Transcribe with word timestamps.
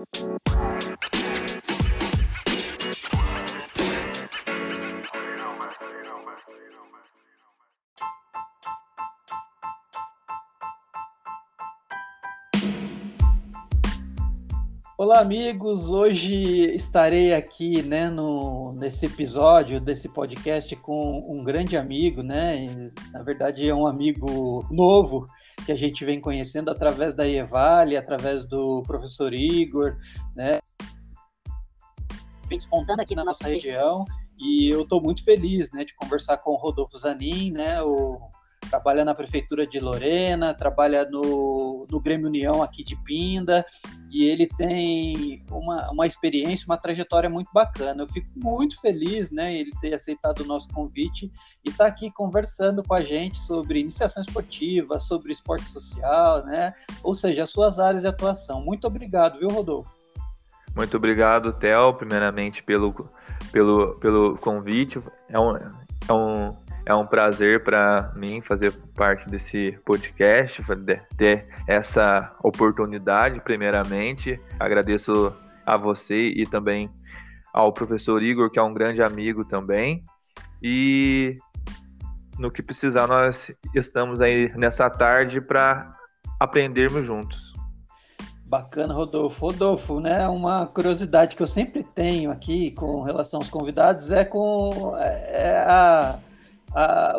Música 0.00 0.79
Olá, 15.02 15.20
amigos. 15.20 15.90
Hoje 15.90 16.74
estarei 16.74 17.32
aqui, 17.32 17.80
né, 17.80 18.10
no, 18.10 18.74
nesse 18.74 19.06
episódio 19.06 19.80
desse 19.80 20.10
podcast 20.10 20.76
com 20.76 21.24
um 21.26 21.42
grande 21.42 21.74
amigo, 21.74 22.22
né? 22.22 22.66
Na 23.10 23.22
verdade, 23.22 23.66
é 23.66 23.74
um 23.74 23.86
amigo 23.86 24.62
novo 24.70 25.24
que 25.64 25.72
a 25.72 25.74
gente 25.74 26.04
vem 26.04 26.20
conhecendo 26.20 26.70
através 26.70 27.14
da 27.14 27.26
Evale, 27.26 27.96
através 27.96 28.44
do 28.44 28.82
professor 28.82 29.32
Igor, 29.32 29.96
né? 30.36 30.58
Vem 32.46 32.58
despontando 32.58 33.00
aqui 33.00 33.14
na 33.14 33.24
nossa 33.24 33.48
região 33.48 34.04
e 34.38 34.68
eu 34.70 34.82
estou 34.82 35.00
muito 35.00 35.24
feliz, 35.24 35.72
né, 35.72 35.82
de 35.82 35.94
conversar 35.94 36.36
com 36.36 36.50
o 36.50 36.58
Rodolfo 36.58 36.98
Zanin, 36.98 37.52
né? 37.52 37.80
O 37.80 38.20
trabalha 38.70 39.04
na 39.04 39.14
prefeitura 39.14 39.66
de 39.66 39.80
Lorena, 39.80 40.54
trabalha 40.54 41.04
no, 41.10 41.86
no 41.90 42.00
Grêmio 42.00 42.28
União 42.28 42.62
aqui 42.62 42.84
de 42.84 42.94
Pinda, 42.94 43.66
e 44.10 44.24
ele 44.24 44.46
tem 44.46 45.44
uma, 45.50 45.90
uma 45.90 46.06
experiência, 46.06 46.66
uma 46.66 46.78
trajetória 46.78 47.28
muito 47.28 47.50
bacana. 47.52 48.04
Eu 48.04 48.08
fico 48.08 48.28
muito 48.36 48.80
feliz, 48.80 49.30
né, 49.30 49.52
ele 49.54 49.72
ter 49.80 49.92
aceitado 49.92 50.40
o 50.40 50.46
nosso 50.46 50.68
convite 50.68 51.30
e 51.64 51.70
estar 51.70 51.84
tá 51.84 51.90
aqui 51.90 52.10
conversando 52.12 52.82
com 52.82 52.94
a 52.94 53.00
gente 53.00 53.38
sobre 53.38 53.80
iniciação 53.80 54.22
esportiva, 54.22 55.00
sobre 55.00 55.32
esporte 55.32 55.68
social, 55.68 56.44
né, 56.44 56.72
ou 57.02 57.12
seja, 57.12 57.42
as 57.42 57.50
suas 57.50 57.80
áreas 57.80 58.02
de 58.02 58.08
atuação. 58.08 58.62
Muito 58.62 58.86
obrigado, 58.86 59.38
viu, 59.40 59.48
Rodolfo? 59.48 60.00
Muito 60.76 60.96
obrigado, 60.96 61.52
Theo, 61.52 61.92
primeiramente 61.94 62.62
pelo, 62.62 62.94
pelo, 63.50 63.98
pelo 63.98 64.38
convite. 64.38 65.02
É 65.28 65.38
um, 65.38 65.56
é 65.56 66.12
um 66.12 66.52
é 66.86 66.94
um 66.94 67.06
prazer 67.06 67.62
para 67.62 68.12
mim 68.16 68.40
fazer 68.40 68.72
parte 68.96 69.28
desse 69.28 69.78
podcast, 69.84 70.62
ter 71.16 71.46
essa 71.66 72.34
oportunidade, 72.42 73.40
primeiramente. 73.40 74.40
Agradeço 74.58 75.32
a 75.64 75.76
você 75.76 76.30
e 76.30 76.46
também 76.46 76.90
ao 77.52 77.72
professor 77.72 78.22
Igor, 78.22 78.50
que 78.50 78.58
é 78.58 78.62
um 78.62 78.72
grande 78.72 79.02
amigo 79.02 79.44
também. 79.44 80.02
E 80.62 81.36
no 82.38 82.50
que 82.50 82.62
precisar, 82.62 83.06
nós 83.06 83.50
estamos 83.74 84.20
aí 84.20 84.50
nessa 84.56 84.88
tarde 84.88 85.40
para 85.40 85.94
aprendermos 86.38 87.04
juntos. 87.06 87.50
Bacana, 88.44 88.92
Rodolfo. 88.92 89.46
Rodolfo, 89.46 90.00
né? 90.00 90.26
Uma 90.26 90.66
curiosidade 90.66 91.36
que 91.36 91.42
eu 91.42 91.46
sempre 91.46 91.84
tenho 91.84 92.32
aqui 92.32 92.72
com 92.72 93.02
relação 93.02 93.38
aos 93.38 93.48
convidados 93.48 94.10
é 94.10 94.24
com 94.24 94.96
é, 94.98 95.42
é 95.42 95.64
a 95.68 96.18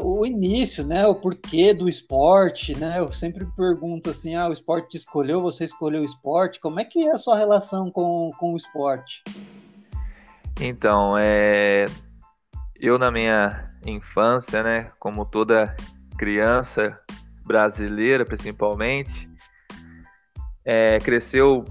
o 0.02 0.25
início, 0.25 0.85
né, 0.85 1.05
o 1.05 1.16
porquê 1.16 1.73
do 1.73 1.89
esporte, 1.89 2.77
né? 2.77 2.99
Eu 2.99 3.11
sempre 3.11 3.45
pergunto 3.45 4.09
assim, 4.09 4.35
ah, 4.35 4.47
o 4.47 4.53
esporte 4.53 4.89
te 4.89 4.97
escolheu, 4.97 5.41
você 5.41 5.66
escolheu 5.66 6.02
o 6.02 6.05
esporte, 6.05 6.59
como 6.59 6.80
é 6.80 6.85
que 6.85 7.05
é 7.05 7.11
a 7.11 7.17
sua 7.17 7.38
relação 7.38 7.91
com, 7.91 8.31
com 8.39 8.53
o 8.53 8.57
esporte? 8.57 9.23
Então, 10.59 11.17
é, 11.17 11.85
eu 12.79 12.97
na 12.97 13.11
minha 13.11 13.67
infância, 13.85 14.63
né, 14.63 14.91
como 14.99 15.25
toda 15.25 15.75
criança 16.17 16.94
brasileira, 17.45 18.23
principalmente, 18.23 19.29
é, 20.63 20.99
cresceu 20.99 21.66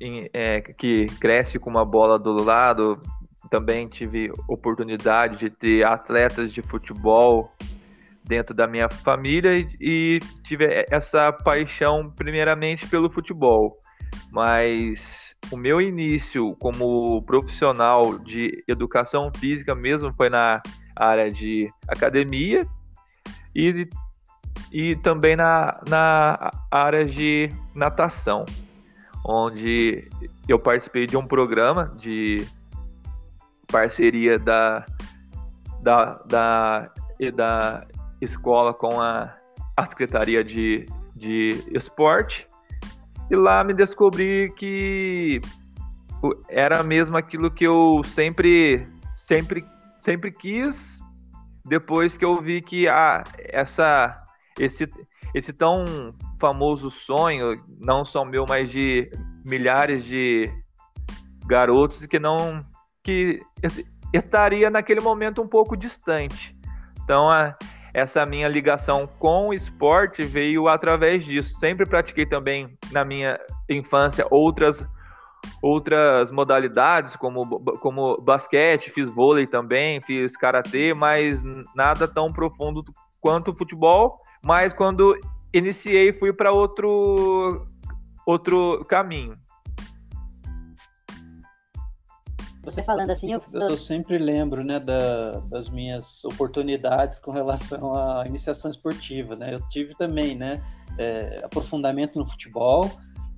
em, 0.00 0.28
é, 0.32 0.60
que 0.60 1.06
cresce 1.20 1.58
com 1.58 1.70
uma 1.70 1.84
bola 1.84 2.18
do 2.18 2.42
lado, 2.42 2.98
também 3.48 3.88
tive 3.88 4.30
oportunidade 4.48 5.38
de 5.38 5.50
ter 5.50 5.84
atletas 5.84 6.52
de 6.52 6.62
futebol 6.62 7.52
dentro 8.28 8.54
da 8.54 8.66
minha 8.66 8.88
família 8.88 9.66
e, 9.80 10.20
tive 10.44 10.84
essa 10.90 11.32
paixão 11.32 12.12
primeiramente 12.14 12.86
pelo 12.86 13.10
futebol. 13.10 13.78
Mas 14.30 15.34
o 15.50 15.56
meu 15.56 15.80
início 15.80 16.54
como 16.56 17.22
profissional 17.22 18.18
de 18.18 18.62
educação 18.68 19.30
física 19.34 19.74
mesmo 19.74 20.12
foi 20.14 20.28
na 20.28 20.60
área 20.94 21.30
de 21.30 21.70
academia 21.88 22.66
e, 23.54 23.88
e 24.70 24.96
também 24.96 25.34
na, 25.34 25.80
na 25.88 26.50
área 26.70 27.04
de 27.04 27.50
natação, 27.74 28.44
onde 29.24 30.08
eu 30.46 30.58
participei 30.58 31.06
de 31.06 31.16
um 31.16 31.26
programa 31.26 31.94
de 31.98 32.46
parceria 33.70 34.38
da, 34.38 34.84
da, 35.82 36.14
da, 36.26 36.90
da 37.34 37.86
escola 38.20 38.74
com 38.74 39.00
a, 39.00 39.34
a 39.76 39.86
Secretaria 39.86 40.42
de, 40.42 40.86
de 41.14 41.50
Esporte. 41.72 42.48
E 43.30 43.36
lá 43.36 43.62
me 43.62 43.74
descobri 43.74 44.52
que 44.56 45.40
era 46.48 46.82
mesmo 46.82 47.16
aquilo 47.16 47.50
que 47.50 47.64
eu 47.64 48.02
sempre, 48.04 48.88
sempre, 49.12 49.64
sempre 50.00 50.32
quis. 50.32 50.98
Depois 51.66 52.16
que 52.16 52.24
eu 52.24 52.40
vi 52.40 52.62
que 52.62 52.88
ah, 52.88 53.22
essa, 53.38 54.22
esse, 54.58 54.90
esse 55.34 55.52
tão 55.52 55.84
famoso 56.40 56.90
sonho, 56.90 57.62
não 57.78 58.04
só 58.04 58.24
meu, 58.24 58.46
mas 58.48 58.70
de 58.70 59.10
milhares 59.44 60.04
de 60.04 60.50
garotos 61.46 62.04
que 62.06 62.18
não 62.18 62.64
que 63.08 63.40
estaria 64.12 64.68
naquele 64.68 65.00
momento 65.00 65.40
um 65.40 65.48
pouco 65.48 65.74
distante. 65.74 66.54
Então, 67.02 67.30
a, 67.30 67.56
essa 67.94 68.26
minha 68.26 68.46
ligação 68.46 69.06
com 69.18 69.48
o 69.48 69.54
esporte 69.54 70.22
veio 70.22 70.68
através 70.68 71.24
disso. 71.24 71.58
Sempre 71.58 71.86
pratiquei 71.86 72.26
também 72.26 72.76
na 72.92 73.06
minha 73.06 73.40
infância 73.66 74.26
outras 74.30 74.86
outras 75.62 76.30
modalidades, 76.30 77.16
como, 77.16 77.60
como 77.78 78.20
basquete, 78.20 78.90
fiz 78.90 79.08
vôlei 79.08 79.46
também, 79.46 80.02
fiz 80.02 80.36
karatê, 80.36 80.92
mas 80.92 81.42
nada 81.74 82.06
tão 82.06 82.30
profundo 82.30 82.84
quanto 83.20 83.52
o 83.52 83.56
futebol. 83.56 84.20
Mas 84.44 84.72
quando 84.74 85.18
iniciei, 85.54 86.12
fui 86.12 86.32
para 86.32 86.52
outro 86.52 87.64
outro 88.26 88.84
caminho. 88.86 89.38
Você 92.64 92.82
falando 92.82 93.10
assim, 93.10 93.32
eu, 93.32 93.42
eu 93.52 93.76
sempre 93.76 94.18
lembro, 94.18 94.62
né, 94.62 94.78
da, 94.78 95.40
das 95.48 95.68
minhas 95.68 96.24
oportunidades 96.24 97.18
com 97.18 97.30
relação 97.30 97.94
à 97.94 98.24
iniciação 98.26 98.70
esportiva, 98.70 99.34
né? 99.36 99.54
Eu 99.54 99.68
tive 99.68 99.94
também, 99.94 100.36
né, 100.36 100.62
é, 100.98 101.40
aprofundamento 101.44 102.18
no 102.18 102.26
futebol, 102.26 102.90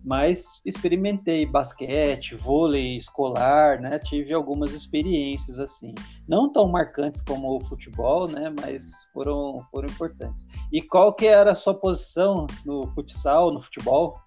mas 0.02 0.46
experimentei 0.64 1.44
basquete, 1.44 2.34
vôlei 2.34 2.96
escolar, 2.96 3.80
né? 3.80 3.98
Tive 3.98 4.32
algumas 4.32 4.72
experiências 4.72 5.58
assim, 5.58 5.94
não 6.26 6.50
tão 6.50 6.66
marcantes 6.68 7.20
como 7.20 7.56
o 7.56 7.60
futebol, 7.60 8.26
né? 8.26 8.52
Mas 8.60 9.06
foram 9.12 9.62
foram 9.70 9.88
importantes. 9.88 10.46
E 10.72 10.80
qual 10.80 11.14
que 11.14 11.26
era 11.26 11.52
a 11.52 11.54
sua 11.54 11.74
posição 11.74 12.46
no 12.64 12.86
futsal, 12.94 13.52
no 13.52 13.60
futebol? 13.60 14.18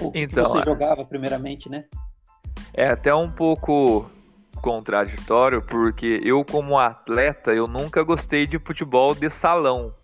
O 0.00 0.12
que, 0.12 0.20
então, 0.20 0.44
que 0.44 0.50
você 0.50 0.58
é... 0.58 0.64
jogava 0.64 1.04
primeiramente, 1.04 1.68
né? 1.68 1.84
É 2.76 2.90
até 2.90 3.14
um 3.14 3.30
pouco 3.30 4.10
contraditório, 4.60 5.62
porque 5.62 6.20
eu, 6.22 6.44
como 6.44 6.78
atleta, 6.78 7.54
eu 7.54 7.66
nunca 7.66 8.02
gostei 8.02 8.46
de 8.46 8.58
futebol 8.58 9.14
de 9.14 9.30
salão. 9.30 9.94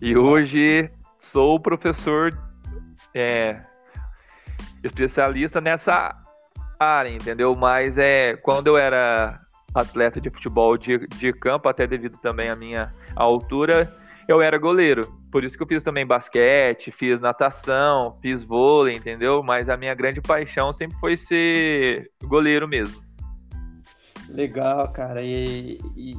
E 0.00 0.16
hoje 0.16 0.88
sou 1.18 1.58
professor 1.58 2.32
é, 3.12 3.60
especialista 4.84 5.60
nessa 5.60 6.14
área, 6.78 7.10
entendeu? 7.10 7.56
Mas 7.56 7.98
é 7.98 8.36
quando 8.36 8.68
eu 8.68 8.76
era 8.76 9.40
atleta 9.74 10.20
de 10.20 10.30
futebol 10.30 10.76
de, 10.76 11.08
de 11.08 11.32
campo, 11.32 11.68
até 11.68 11.86
devido 11.86 12.16
também 12.18 12.50
à 12.50 12.54
minha 12.54 12.92
altura, 13.16 13.92
eu 14.28 14.40
era 14.40 14.58
goleiro. 14.58 15.12
Por 15.34 15.42
isso 15.42 15.56
que 15.56 15.64
eu 15.64 15.66
fiz 15.66 15.82
também 15.82 16.06
basquete, 16.06 16.92
fiz 16.92 17.20
natação, 17.20 18.14
fiz 18.22 18.44
vôlei, 18.44 18.94
entendeu? 18.94 19.42
Mas 19.42 19.68
a 19.68 19.76
minha 19.76 19.92
grande 19.92 20.20
paixão 20.20 20.72
sempre 20.72 20.96
foi 20.98 21.16
ser 21.16 22.08
goleiro 22.22 22.68
mesmo. 22.68 23.02
Legal, 24.28 24.86
cara. 24.92 25.20
E, 25.22 25.80
e 25.96 26.14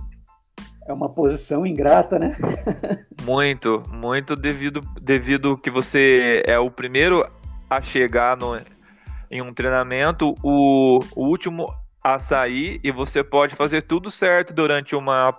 é 0.85 0.91
uma 0.91 1.07
posição 1.07 1.65
ingrata, 1.65 2.19
né? 2.19 2.35
muito, 3.23 3.81
muito 3.89 4.35
devido 4.35 4.81
devido 5.01 5.57
que 5.59 5.71
você 5.71 6.43
é 6.45 6.59
o 6.59 6.69
primeiro 6.69 7.25
a 7.69 7.81
chegar 7.81 8.35
no, 8.35 8.59
em 9.31 9.41
um 9.41 9.53
treinamento, 9.53 10.35
o, 10.43 10.99
o 11.15 11.25
último 11.25 11.73
a 12.03 12.19
sair 12.19 12.81
e 12.83 12.91
você 12.91 13.23
pode 13.23 13.55
fazer 13.55 13.83
tudo 13.83 14.11
certo 14.11 14.53
durante 14.53 14.93
uma 14.93 15.33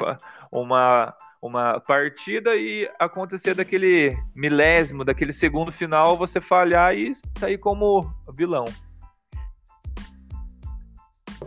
uma 0.51 1.15
uma 1.47 1.81
partida 1.81 2.55
e 2.57 2.89
acontecer 2.99 3.55
daquele 3.55 4.17
milésimo, 4.35 5.05
daquele 5.05 5.33
segundo 5.33 5.73
final, 5.73 6.17
você 6.17 6.41
falhar 6.41 6.95
e 6.95 7.13
sair 7.39 7.59
como 7.59 8.13
vilão. 8.35 8.65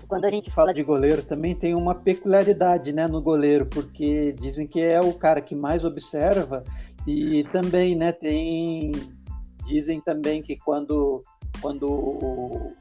quando 0.09 0.25
a 0.25 0.31
gente 0.31 0.49
fala 0.49 0.73
de 0.73 0.81
goleiro, 0.81 1.21
também 1.21 1.55
tem 1.55 1.75
uma 1.75 1.93
peculiaridade 1.93 2.91
né, 2.91 3.07
no 3.07 3.21
goleiro, 3.21 3.67
porque 3.67 4.33
dizem 4.33 4.65
que 4.65 4.81
é 4.81 4.99
o 4.99 5.13
cara 5.13 5.39
que 5.39 5.55
mais 5.55 5.85
observa 5.85 6.63
e 7.07 7.43
também 7.51 7.95
né, 7.95 8.11
tem. 8.11 8.91
Dizem 9.65 10.01
também 10.01 10.41
que 10.41 10.57
quando, 10.57 11.21
quando 11.61 12.71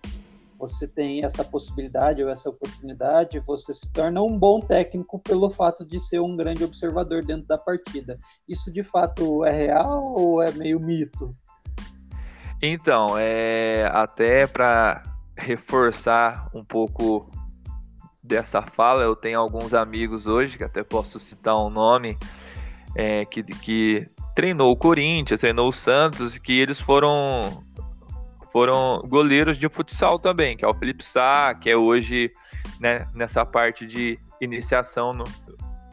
você 0.59 0.89
tem 0.89 1.25
essa 1.25 1.45
possibilidade 1.45 2.23
ou 2.23 2.29
essa 2.29 2.51
oportunidade, 2.51 3.39
você 3.41 3.73
se 3.73 3.91
torna 3.93 4.21
um 4.23 4.37
bom 4.37 4.61
técnico 4.61 5.19
pelo 5.21 5.51
fato 5.51 5.87
de 5.87 5.99
ser 5.99 6.21
um 6.21 6.35
grande 6.35 6.65
observador 6.65 7.25
dentro 7.25 7.47
da 7.47 7.57
partida. 7.57 8.19
Isso 8.49 8.73
de 8.73 8.83
fato 8.83 9.45
é 9.45 9.53
real 9.53 10.15
ou 10.15 10.43
é 10.43 10.51
meio 10.51 10.81
mito? 10.81 11.35
Então, 12.61 13.17
é 13.17 13.89
até 13.93 14.47
para 14.47 15.03
reforçar 15.37 16.51
um 16.53 16.65
pouco 16.65 17.31
dessa 18.23 18.61
fala, 18.61 19.05
eu 19.05 19.15
tenho 19.15 19.39
alguns 19.39 19.73
amigos 19.73 20.27
hoje, 20.27 20.59
que 20.59 20.65
até 20.65 20.83
posso 20.83 21.21
citar 21.21 21.57
um 21.57 21.71
nome, 21.71 22.19
é, 22.97 23.25
que, 23.25 23.45
que 23.45 24.09
treinou 24.35 24.73
o 24.73 24.77
Corinthians, 24.77 25.41
treinou 25.41 25.69
o 25.69 25.73
Santos, 25.73 26.37
que 26.37 26.61
eles 26.61 26.81
foram 26.81 27.63
foram 28.53 29.03
goleiros 29.07 29.59
de 29.59 29.69
futsal 29.69 30.19
também, 30.19 30.57
que 30.57 30.65
é 30.65 30.69
o 30.69 30.75
Felipe 30.75 31.05
Sá, 31.05 31.55
que 31.55 31.71
é 31.71 31.77
hoje 31.77 32.31
né, 32.81 33.07
nessa 33.15 33.45
parte 33.45 33.87
de 33.87 34.19
iniciação 34.41 35.13
no, 35.13 35.25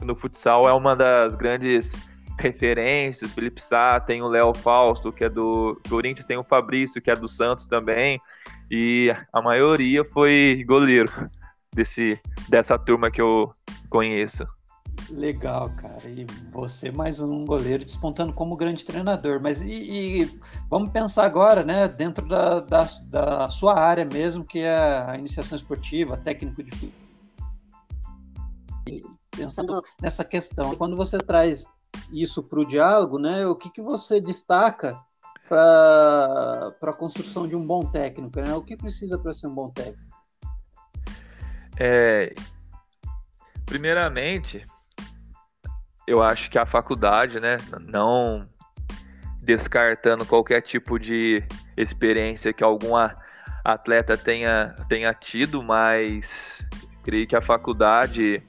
no 0.01 0.15
futsal, 0.15 0.67
é 0.67 0.73
uma 0.73 0.95
das 0.95 1.35
grandes 1.35 1.91
referências. 2.39 3.33
Felipe 3.33 3.61
Sá, 3.61 3.99
tem 3.99 4.21
o 4.21 4.27
Léo 4.27 4.53
Fausto, 4.53 5.11
que 5.11 5.23
é 5.23 5.29
do 5.29 5.79
Corinthians, 5.89 6.25
tem 6.25 6.37
o 6.37 6.43
Fabrício, 6.43 7.01
que 7.01 7.09
é 7.09 7.15
do 7.15 7.27
Santos 7.27 7.65
também, 7.65 8.19
e 8.69 9.13
a 9.31 9.41
maioria 9.41 10.03
foi 10.03 10.63
goleiro 10.67 11.11
desse, 11.73 12.19
dessa 12.49 12.77
turma 12.77 13.11
que 13.11 13.21
eu 13.21 13.51
conheço. 13.89 14.45
Legal, 15.09 15.69
cara. 15.75 16.07
E 16.09 16.25
você 16.51 16.91
mais 16.91 17.19
um 17.19 17.45
goleiro 17.45 17.85
despontando 17.85 18.33
como 18.33 18.55
grande 18.55 18.83
treinador. 18.83 19.39
Mas 19.41 19.61
e, 19.61 19.71
e 19.71 20.39
vamos 20.69 20.91
pensar 20.91 21.25
agora, 21.25 21.63
né, 21.63 21.87
dentro 21.87 22.27
da, 22.27 22.59
da, 22.59 22.87
da, 23.03 23.49
sua 23.49 23.79
área 23.79 24.05
mesmo, 24.05 24.43
que 24.43 24.59
é 24.59 24.75
a 25.07 25.15
iniciação 25.17 25.55
esportiva, 25.55 26.17
técnico 26.17 26.63
de 26.63 26.91
pensando 29.35 29.81
nessa 30.01 30.23
questão, 30.23 30.75
quando 30.75 30.95
você 30.95 31.17
traz 31.17 31.65
isso 32.11 32.41
para 32.41 32.59
o 32.59 32.65
diálogo, 32.65 33.19
né, 33.19 33.45
o 33.45 33.55
que, 33.55 33.69
que 33.69 33.81
você 33.81 34.21
destaca 34.21 34.97
para 35.47 36.73
a 36.81 36.93
construção 36.93 37.47
de 37.47 37.55
um 37.55 37.65
bom 37.65 37.81
técnico? 37.81 38.39
Né? 38.39 38.53
O 38.55 38.61
que 38.61 38.75
precisa 38.75 39.17
para 39.17 39.33
ser 39.33 39.47
um 39.47 39.53
bom 39.53 39.69
técnico? 39.69 40.15
É, 41.77 42.33
primeiramente, 43.65 44.65
eu 46.07 46.21
acho 46.21 46.49
que 46.49 46.57
a 46.57 46.65
faculdade, 46.65 47.39
né, 47.39 47.57
não 47.81 48.47
descartando 49.41 50.25
qualquer 50.25 50.61
tipo 50.61 50.99
de 50.99 51.43
experiência 51.77 52.51
que 52.51 52.63
alguma 52.63 53.15
atleta 53.63 54.17
tenha, 54.17 54.75
tenha 54.89 55.13
tido, 55.13 55.61
mas 55.61 56.65
creio 57.03 57.27
que 57.27 57.35
a 57.35 57.41
faculdade 57.41 58.41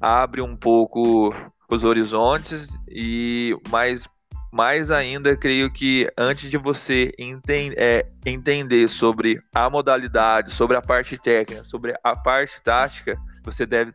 abre 0.00 0.42
um 0.42 0.56
pouco 0.56 1.34
os 1.68 1.84
horizontes 1.84 2.68
e 2.88 3.56
mais 3.70 4.08
mais 4.52 4.90
ainda 4.90 5.36
creio 5.36 5.70
que 5.70 6.08
antes 6.16 6.50
de 6.50 6.56
você 6.56 7.12
enten 7.18 7.74
é, 7.76 8.06
entender 8.24 8.88
sobre 8.88 9.38
a 9.54 9.68
modalidade, 9.68 10.54
sobre 10.54 10.76
a 10.76 10.80
parte 10.80 11.18
técnica, 11.18 11.62
sobre 11.62 11.94
a 12.02 12.16
parte 12.16 12.58
tática, 12.62 13.18
você 13.44 13.66
deve 13.66 13.92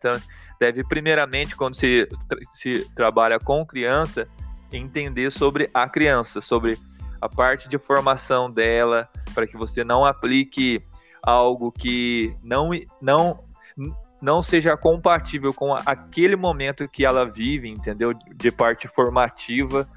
deve 0.62 0.84
primeiramente, 0.84 1.56
quando 1.56 1.74
se, 1.74 2.08
se 2.54 2.88
trabalha 2.94 3.40
com 3.40 3.66
criança, 3.66 4.28
entender 4.72 5.32
sobre 5.32 5.72
a 5.74 5.90
criança, 5.90 6.40
sobre 6.40 6.78
a 7.20 7.28
parte 7.28 7.68
de 7.68 7.80
formação 7.80 8.50
dela, 8.50 9.10
para 9.34 9.48
que 9.48 9.58
você 9.58 9.84
não 9.84 10.06
aplique 10.06 10.80
algo 11.24 11.72
que 11.72 12.36
não, 12.44 12.70
não, 13.02 13.44
não 14.22 14.44
seja 14.44 14.78
compatível 14.78 15.52
com 15.52 15.74
aquele 15.74 16.36
momento 16.36 16.88
que 16.88 17.04
ela 17.04 17.26
vive, 17.26 17.68
entendeu? 17.68 18.14
De 18.14 18.52
parte 18.52 18.88
formativa. 18.88 19.88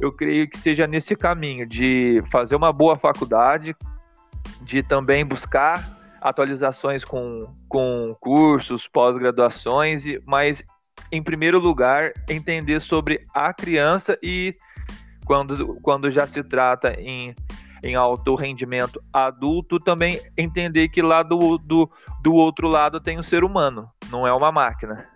Eu 0.00 0.12
creio 0.12 0.48
que 0.48 0.58
seja 0.58 0.86
nesse 0.86 1.16
caminho 1.16 1.66
de 1.66 2.22
fazer 2.30 2.54
uma 2.54 2.72
boa 2.72 2.96
faculdade, 2.96 3.74
de 4.62 4.80
também 4.80 5.26
buscar 5.26 5.93
atualizações 6.24 7.04
com, 7.04 7.54
com 7.68 8.16
cursos, 8.18 8.88
pós-graduações, 8.88 10.04
mas 10.24 10.64
em 11.12 11.22
primeiro 11.22 11.58
lugar 11.58 12.12
entender 12.28 12.80
sobre 12.80 13.26
a 13.34 13.52
criança 13.52 14.18
e 14.22 14.56
quando, 15.26 15.78
quando 15.82 16.10
já 16.10 16.26
se 16.26 16.42
trata 16.42 16.98
em, 16.98 17.34
em 17.82 17.94
alto 17.94 18.34
rendimento 18.34 19.02
adulto, 19.12 19.78
também 19.78 20.18
entender 20.34 20.88
que 20.88 21.02
lá 21.02 21.22
do, 21.22 21.58
do, 21.58 21.90
do 22.22 22.32
outro 22.32 22.68
lado 22.68 22.98
tem 23.00 23.18
o 23.18 23.20
um 23.20 23.22
ser 23.22 23.44
humano, 23.44 23.86
não 24.10 24.26
é 24.26 24.32
uma 24.32 24.50
máquina. 24.50 25.06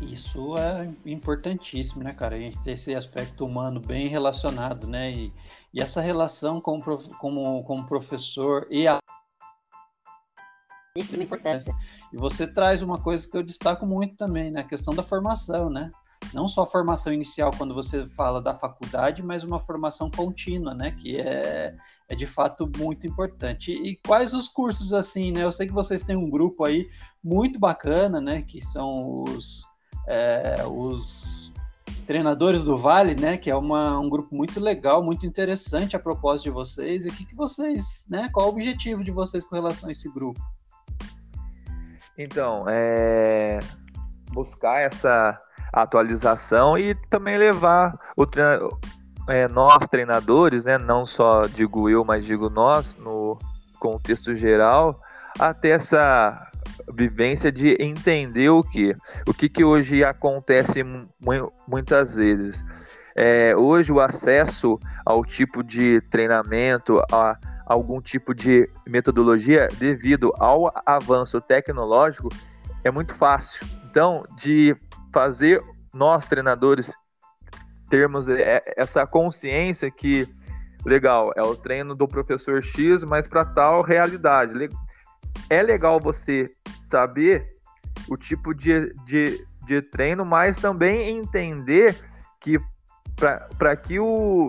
Isso 0.00 0.56
é 0.56 0.88
importantíssimo, 1.06 2.02
né, 2.02 2.12
cara? 2.12 2.36
A 2.36 2.38
gente 2.38 2.58
ter 2.60 2.72
esse 2.72 2.94
aspecto 2.94 3.44
humano 3.44 3.80
bem 3.80 4.06
relacionado, 4.06 4.86
né? 4.86 5.10
E, 5.10 5.32
e 5.74 5.80
essa 5.80 6.00
relação 6.00 6.60
com, 6.60 6.80
como, 7.18 7.64
como 7.64 7.86
professor 7.86 8.66
e 8.70 8.86
a 8.86 8.98
extrema 10.94 11.24
importância. 11.24 11.74
E 12.12 12.16
você 12.16 12.46
traz 12.46 12.82
uma 12.82 12.98
coisa 12.98 13.28
que 13.28 13.36
eu 13.36 13.42
destaco 13.42 13.86
muito 13.86 14.16
também, 14.16 14.50
né? 14.50 14.60
A 14.60 14.64
questão 14.64 14.94
da 14.94 15.02
formação, 15.02 15.70
né? 15.70 15.90
Não 16.34 16.48
só 16.48 16.62
a 16.62 16.66
formação 16.66 17.12
inicial 17.12 17.52
quando 17.56 17.74
você 17.74 18.04
fala 18.06 18.42
da 18.42 18.52
faculdade, 18.52 19.22
mas 19.22 19.44
uma 19.44 19.60
formação 19.60 20.10
contínua, 20.10 20.74
né? 20.74 20.92
Que 20.92 21.20
é, 21.20 21.74
é 22.08 22.14
de 22.14 22.26
fato 22.26 22.70
muito 22.78 23.06
importante. 23.06 23.72
E, 23.72 23.90
e 23.90 23.96
quais 23.96 24.34
os 24.34 24.48
cursos 24.48 24.92
assim, 24.92 25.32
né? 25.32 25.44
Eu 25.44 25.52
sei 25.52 25.66
que 25.66 25.72
vocês 25.72 26.02
têm 26.02 26.16
um 26.16 26.28
grupo 26.28 26.64
aí 26.64 26.88
muito 27.22 27.58
bacana, 27.58 28.20
né? 28.20 28.42
Que 28.42 28.60
são 28.60 29.22
os, 29.24 29.64
é, 30.06 30.64
os 30.66 31.52
treinadores 32.06 32.64
do 32.64 32.76
Vale, 32.76 33.14
né? 33.14 33.36
Que 33.36 33.50
é 33.50 33.56
uma, 33.56 33.98
um 33.98 34.08
grupo 34.08 34.34
muito 34.34 34.58
legal, 34.58 35.02
muito 35.02 35.24
interessante 35.24 35.94
a 35.94 36.00
propósito 36.00 36.44
de 36.44 36.50
vocês. 36.50 37.04
E 37.04 37.08
o 37.08 37.12
que, 37.12 37.24
que 37.24 37.34
vocês, 37.34 38.04
né? 38.10 38.28
Qual 38.32 38.46
o 38.46 38.50
objetivo 38.50 39.04
de 39.04 39.10
vocês 39.10 39.44
com 39.44 39.54
relação 39.54 39.88
a 39.88 39.92
esse 39.92 40.08
grupo? 40.10 40.40
Então, 42.18 42.64
é 42.68 43.60
buscar 44.32 44.80
essa 44.80 45.40
atualização 45.72 46.76
e 46.76 46.94
também 47.08 47.38
levar 47.38 47.96
o 48.16 48.26
treino, 48.26 48.76
é, 49.28 49.46
nós 49.46 49.86
treinadores, 49.88 50.64
né, 50.64 50.78
não 50.78 51.06
só 51.06 51.46
digo 51.46 51.88
eu, 51.88 52.04
mas 52.04 52.26
digo 52.26 52.50
nós 52.50 52.96
no 52.96 53.38
contexto 53.78 54.34
geral, 54.34 55.00
até 55.38 55.70
essa 55.70 56.50
vivência 56.92 57.52
de 57.52 57.76
entender 57.80 58.48
o 58.50 58.62
que, 58.62 58.94
o 59.26 59.32
que, 59.32 59.48
que 59.48 59.64
hoje 59.64 60.02
acontece 60.02 60.82
muitas 61.66 62.16
vezes. 62.16 62.64
É, 63.16 63.54
hoje 63.56 63.92
o 63.92 64.00
acesso 64.00 64.78
ao 65.04 65.24
tipo 65.24 65.62
de 65.62 66.00
treinamento, 66.02 67.00
a 67.12 67.36
algum 67.68 68.00
tipo 68.00 68.34
de 68.34 68.68
metodologia 68.86 69.68
devido 69.78 70.32
ao 70.38 70.72
avanço 70.86 71.38
tecnológico 71.38 72.30
é 72.82 72.90
muito 72.90 73.14
fácil. 73.14 73.66
Então, 73.84 74.24
de 74.36 74.74
fazer 75.12 75.62
nós 75.92 76.26
treinadores 76.26 76.92
termos 77.90 78.28
é, 78.28 78.62
essa 78.76 79.06
consciência 79.06 79.90
que 79.90 80.26
legal, 80.84 81.32
é 81.36 81.42
o 81.42 81.54
treino 81.54 81.94
do 81.94 82.08
professor 82.08 82.62
X, 82.62 83.04
mas 83.04 83.28
para 83.28 83.44
tal 83.44 83.82
realidade. 83.82 84.68
É 85.50 85.62
legal 85.62 86.00
você 86.00 86.50
saber 86.84 87.46
o 88.08 88.16
tipo 88.16 88.54
de, 88.54 88.92
de, 89.04 89.46
de 89.66 89.82
treino, 89.82 90.24
mas 90.24 90.56
também 90.56 91.18
entender 91.18 91.96
que 92.40 92.58
para 93.58 93.76
que 93.76 93.98
o, 93.98 94.46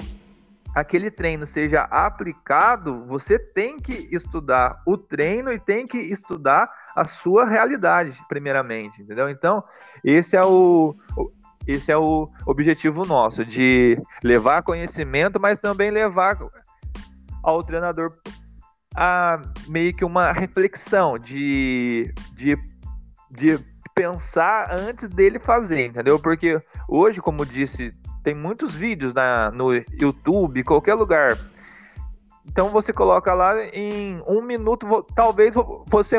aquele 0.76 1.10
treino 1.10 1.48
seja 1.48 1.82
aplicado, 1.84 3.06
você 3.06 3.40
tem 3.40 3.78
que 3.78 3.94
estudar 4.16 4.82
o 4.86 4.98
treino 4.98 5.52
e 5.52 5.60
tem 5.60 5.86
que 5.86 5.98
estudar 5.98 6.70
a 6.96 7.06
sua 7.06 7.46
realidade, 7.46 8.20
primeiramente, 8.28 9.02
entendeu? 9.02 9.30
Então, 9.30 9.64
esse 10.04 10.36
é 10.36 10.44
o 10.44 10.96
esse 11.68 11.92
é 11.92 11.98
o 11.98 12.28
objetivo 12.48 13.06
nosso 13.06 13.46
de 13.46 14.02
levar 14.24 14.64
conhecimento, 14.64 15.40
mas 15.40 15.60
também 15.60 15.92
levar 15.92 16.38
ao 17.44 17.62
treinador 17.62 18.12
a 18.96 19.40
meio 19.68 19.94
que 19.94 20.04
uma 20.04 20.32
reflexão 20.32 21.20
de, 21.20 22.12
de, 22.34 22.58
de 23.30 23.60
pensar 23.94 24.72
antes 24.72 25.08
dele 25.10 25.38
fazer, 25.38 25.86
entendeu? 25.86 26.18
Porque 26.20 26.60
hoje, 26.88 27.22
como 27.22 27.46
disse 27.46 27.94
tem 28.30 28.36
muitos 28.36 28.76
vídeos 28.76 29.12
na, 29.12 29.50
no 29.50 29.74
YouTube, 30.00 30.64
qualquer 30.64 30.94
lugar. 30.94 31.36
Então 32.46 32.70
você 32.70 32.94
coloca 32.94 33.34
lá 33.34 33.60
em 33.74 34.22
um 34.28 34.40
minuto, 34.40 34.86
talvez 35.16 35.56
você 35.88 36.18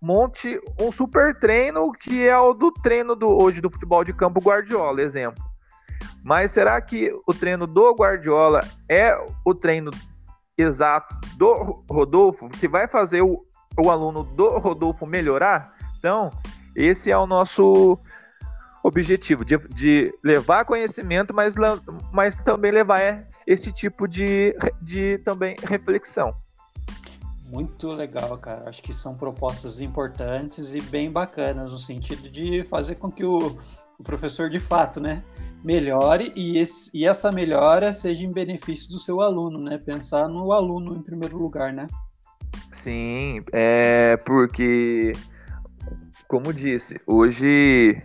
monte 0.00 0.60
um 0.80 0.92
super 0.92 1.36
treino 1.36 1.90
que 1.90 2.28
é 2.28 2.38
o 2.38 2.54
do 2.54 2.70
treino 2.70 3.16
do 3.16 3.26
hoje 3.26 3.60
do 3.60 3.68
futebol 3.68 4.04
de 4.04 4.12
campo 4.12 4.40
Guardiola, 4.40 5.02
exemplo. 5.02 5.42
Mas 6.22 6.52
será 6.52 6.80
que 6.80 7.12
o 7.26 7.34
treino 7.34 7.66
do 7.66 7.92
Guardiola 7.92 8.60
é 8.88 9.12
o 9.44 9.52
treino 9.52 9.90
exato 10.56 11.12
do 11.36 11.84
Rodolfo 11.90 12.48
que 12.50 12.68
vai 12.68 12.86
fazer 12.86 13.22
o, 13.22 13.44
o 13.76 13.90
aluno 13.90 14.22
do 14.22 14.58
Rodolfo 14.58 15.04
melhorar? 15.04 15.74
Então, 15.98 16.30
esse 16.76 17.10
é 17.10 17.18
o 17.18 17.26
nosso 17.26 17.98
objetivo, 18.86 19.44
de, 19.44 19.58
de 19.74 20.14
levar 20.22 20.64
conhecimento, 20.64 21.34
mas, 21.34 21.54
mas 22.12 22.36
também 22.44 22.70
levar 22.70 23.26
esse 23.46 23.72
tipo 23.72 24.06
de, 24.06 24.54
de 24.80 25.18
também 25.18 25.56
reflexão. 25.62 26.34
Muito 27.46 27.88
legal, 27.92 28.36
cara. 28.38 28.68
Acho 28.68 28.82
que 28.82 28.92
são 28.92 29.14
propostas 29.14 29.80
importantes 29.80 30.74
e 30.74 30.80
bem 30.80 31.10
bacanas 31.10 31.72
no 31.72 31.78
sentido 31.78 32.28
de 32.28 32.62
fazer 32.64 32.96
com 32.96 33.10
que 33.10 33.24
o, 33.24 33.58
o 33.98 34.02
professor 34.02 34.50
de 34.50 34.58
fato, 34.58 35.00
né, 35.00 35.22
melhore 35.64 36.32
e, 36.34 36.58
esse, 36.58 36.90
e 36.92 37.06
essa 37.06 37.30
melhora 37.30 37.92
seja 37.92 38.24
em 38.24 38.32
benefício 38.32 38.88
do 38.88 38.98
seu 38.98 39.20
aluno, 39.20 39.60
né? 39.60 39.78
Pensar 39.78 40.28
no 40.28 40.52
aluno 40.52 40.96
em 40.96 41.02
primeiro 41.02 41.36
lugar, 41.38 41.72
né? 41.72 41.86
Sim, 42.72 43.42
é 43.52 44.16
porque, 44.18 45.12
como 46.28 46.52
disse, 46.52 47.00
hoje, 47.06 48.02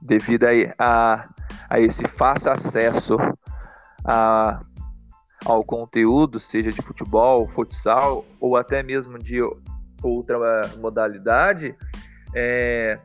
devido 0.00 0.44
a, 0.44 0.50
a, 0.78 1.28
a 1.68 1.80
esse 1.80 2.06
fácil 2.08 2.52
acesso 2.52 3.16
a, 4.04 4.60
ao 5.44 5.64
conteúdo, 5.64 6.38
seja 6.38 6.72
de 6.72 6.82
futebol, 6.82 7.48
futsal 7.48 8.24
ou 8.40 8.56
até 8.56 8.82
mesmo 8.82 9.18
de 9.18 9.40
outra 10.02 10.38
modalidade, 10.78 11.74
é, 12.34 12.98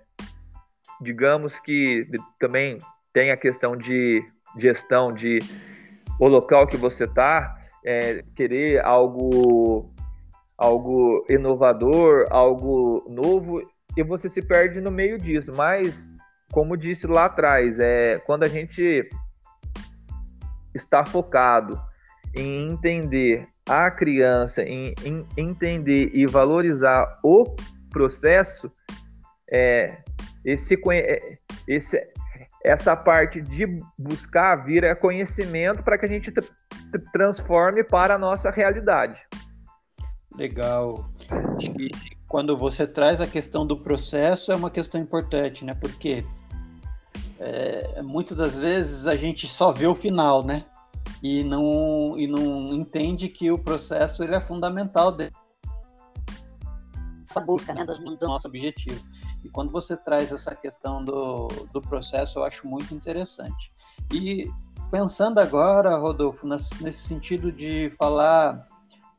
digamos 1.01 1.59
que 1.59 2.07
também 2.39 2.77
tem 3.13 3.31
a 3.31 3.37
questão 3.37 3.75
de 3.75 4.23
gestão 4.57 5.13
de 5.13 5.39
o 6.19 6.27
local 6.27 6.65
que 6.67 6.77
você 6.77 7.03
está, 7.03 7.55
é, 7.83 8.23
querer 8.35 8.83
algo 8.83 9.93
algo 10.57 11.25
inovador, 11.29 12.27
algo 12.29 13.05
novo, 13.09 13.61
e 13.95 14.03
você 14.03 14.29
se 14.29 14.41
perde 14.41 14.79
no 14.79 14.91
meio 14.91 15.17
disso. 15.17 15.51
Mas, 15.53 16.07
como 16.55 16.77
disse 16.77 17.05
lá 17.05 17.25
atrás, 17.25 17.81
é 17.81 18.17
quando 18.19 18.43
a 18.43 18.47
gente 18.47 19.05
está 20.73 21.03
focado 21.03 21.77
em 22.33 22.71
entender 22.71 23.45
a 23.67 23.91
criança, 23.91 24.63
em, 24.63 24.95
em 25.03 25.27
entender 25.35 26.11
e 26.13 26.25
valorizar 26.25 27.19
o 27.21 27.53
processo, 27.89 28.71
é, 29.51 29.97
esse, 30.45 30.79
é, 30.93 31.35
esse, 31.67 32.01
essa 32.63 32.95
parte 32.95 33.41
de 33.41 33.67
buscar 33.99 34.55
vira 34.63 34.95
conhecimento 34.95 35.83
para 35.83 35.97
que 35.97 36.05
a 36.05 36.09
gente 36.09 36.31
transforme 37.11 37.83
para 37.83 38.15
a 38.15 38.17
nossa 38.17 38.49
realidade. 38.49 39.27
Legal. 40.37 41.09
Acho 41.57 41.73
que 41.73 41.89
quando 42.29 42.57
você 42.57 42.87
traz 42.87 43.19
a 43.19 43.27
questão 43.27 43.67
do 43.67 43.77
processo 43.77 44.53
é 44.53 44.55
uma 44.55 44.71
questão 44.71 45.01
importante, 45.01 45.65
né? 45.65 45.73
Porque 45.73 46.23
é, 47.39 48.01
muitas 48.01 48.37
das 48.37 48.57
vezes 48.57 49.07
a 49.07 49.15
gente 49.15 49.47
só 49.47 49.71
vê 49.71 49.87
o 49.87 49.95
final, 49.95 50.43
né? 50.43 50.65
E 51.21 51.43
não, 51.43 52.17
e 52.17 52.27
não 52.27 52.73
entende 52.73 53.29
que 53.29 53.51
o 53.51 53.57
processo 53.57 54.23
ele 54.23 54.35
é 54.35 54.41
fundamental 54.41 55.11
dessa 55.11 55.33
busca 57.45 57.73
né, 57.73 57.85
do, 57.85 57.97
do 58.15 58.27
nosso 58.27 58.47
objetivo. 58.47 59.01
E 59.43 59.49
quando 59.49 59.71
você 59.71 59.95
traz 59.95 60.31
essa 60.31 60.55
questão 60.55 61.03
do, 61.03 61.47
do 61.71 61.81
processo, 61.81 62.39
eu 62.39 62.43
acho 62.43 62.67
muito 62.67 62.93
interessante. 62.93 63.71
E 64.11 64.49
pensando 64.89 65.39
agora, 65.39 65.97
Rodolfo, 65.97 66.47
nesse 66.47 67.03
sentido 67.03 67.51
de 67.51 67.91
falar 67.97 68.67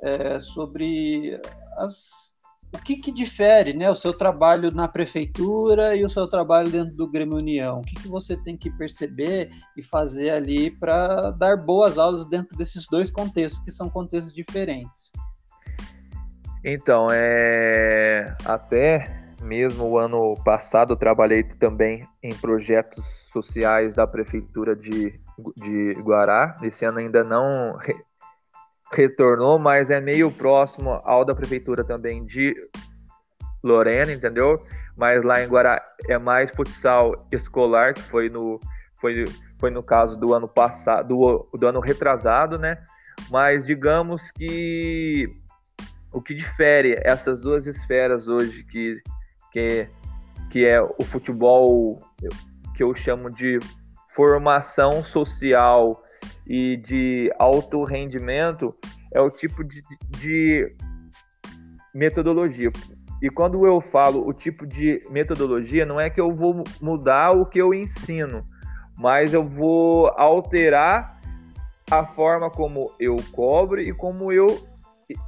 é, 0.00 0.40
sobre 0.40 1.40
as, 1.76 2.34
o 2.72 2.78
que, 2.78 2.96
que 2.96 3.12
difere 3.12 3.72
né, 3.72 3.90
o 3.90 3.94
seu 3.94 4.12
trabalho 4.12 4.70
na 4.70 4.88
prefeitura 4.88 5.96
e 5.96 6.04
o 6.04 6.10
seu 6.10 6.28
trabalho 6.28 6.70
dentro 6.70 6.94
do 6.94 7.10
Grêmio 7.10 7.36
União? 7.36 7.78
O 7.78 7.82
que, 7.82 7.94
que 7.94 8.08
você 8.08 8.36
tem 8.36 8.56
que 8.56 8.70
perceber 8.70 9.50
e 9.76 9.82
fazer 9.82 10.30
ali 10.30 10.70
para 10.70 11.30
dar 11.30 11.56
boas 11.56 11.98
aulas 11.98 12.28
dentro 12.28 12.56
desses 12.56 12.86
dois 12.86 13.10
contextos, 13.10 13.62
que 13.64 13.70
são 13.70 13.88
contextos 13.88 14.32
diferentes? 14.32 15.12
Então, 16.64 17.06
é... 17.10 18.36
até 18.44 19.24
mesmo 19.42 19.84
o 19.84 19.98
ano 19.98 20.34
passado 20.44 20.94
eu 20.94 20.96
trabalhei 20.96 21.44
também 21.44 22.06
em 22.22 22.34
projetos 22.34 23.04
sociais 23.32 23.94
da 23.94 24.06
prefeitura 24.06 24.74
de, 24.74 25.20
de 25.56 25.94
Guará. 26.00 26.58
Esse 26.62 26.84
ano 26.84 26.98
ainda 26.98 27.22
não 27.22 27.78
retornou, 29.02 29.58
mas 29.58 29.90
é 29.90 30.00
meio 30.00 30.30
próximo 30.30 31.00
ao 31.04 31.24
da 31.24 31.34
prefeitura 31.34 31.84
também 31.84 32.24
de 32.24 32.54
Lorena, 33.62 34.12
entendeu? 34.12 34.62
Mas 34.96 35.22
lá 35.22 35.42
em 35.42 35.48
Guará 35.48 35.82
é 36.08 36.18
mais 36.18 36.50
futsal 36.50 37.26
escolar, 37.30 37.94
que 37.94 38.02
foi 38.02 38.28
no, 38.28 38.60
foi, 39.00 39.24
foi 39.58 39.70
no 39.70 39.82
caso 39.82 40.16
do 40.16 40.32
ano 40.32 40.48
passado, 40.48 41.08
do, 41.08 41.48
do 41.58 41.66
ano 41.66 41.80
retrasado, 41.80 42.58
né? 42.58 42.78
Mas 43.30 43.64
digamos 43.64 44.30
que 44.32 45.28
o 46.12 46.22
que 46.22 46.34
difere 46.34 46.98
essas 47.02 47.40
duas 47.42 47.66
esferas 47.66 48.28
hoje, 48.28 48.64
que, 48.64 49.00
que, 49.52 49.88
que 50.50 50.64
é 50.64 50.80
o 50.80 51.04
futebol 51.04 51.98
que 52.74 52.82
eu 52.82 52.94
chamo 52.94 53.30
de 53.30 53.58
formação 54.14 55.04
social 55.04 56.02
e 56.46 56.76
de 56.76 57.32
alto 57.38 57.82
rendimento 57.84 58.74
é 59.12 59.20
o 59.20 59.30
tipo 59.30 59.64
de, 59.64 59.80
de 60.10 60.76
metodologia. 61.94 62.70
E 63.22 63.30
quando 63.30 63.66
eu 63.66 63.80
falo 63.80 64.28
o 64.28 64.32
tipo 64.32 64.66
de 64.66 65.02
metodologia, 65.10 65.86
não 65.86 65.98
é 65.98 66.10
que 66.10 66.20
eu 66.20 66.32
vou 66.32 66.62
mudar 66.80 67.32
o 67.32 67.46
que 67.46 67.60
eu 67.60 67.72
ensino, 67.72 68.44
mas 68.96 69.32
eu 69.32 69.44
vou 69.44 70.08
alterar 70.16 71.20
a 71.90 72.04
forma 72.04 72.50
como 72.50 72.92
eu 73.00 73.16
cobro 73.32 73.80
e 73.80 73.92
como 73.92 74.32
eu 74.32 74.46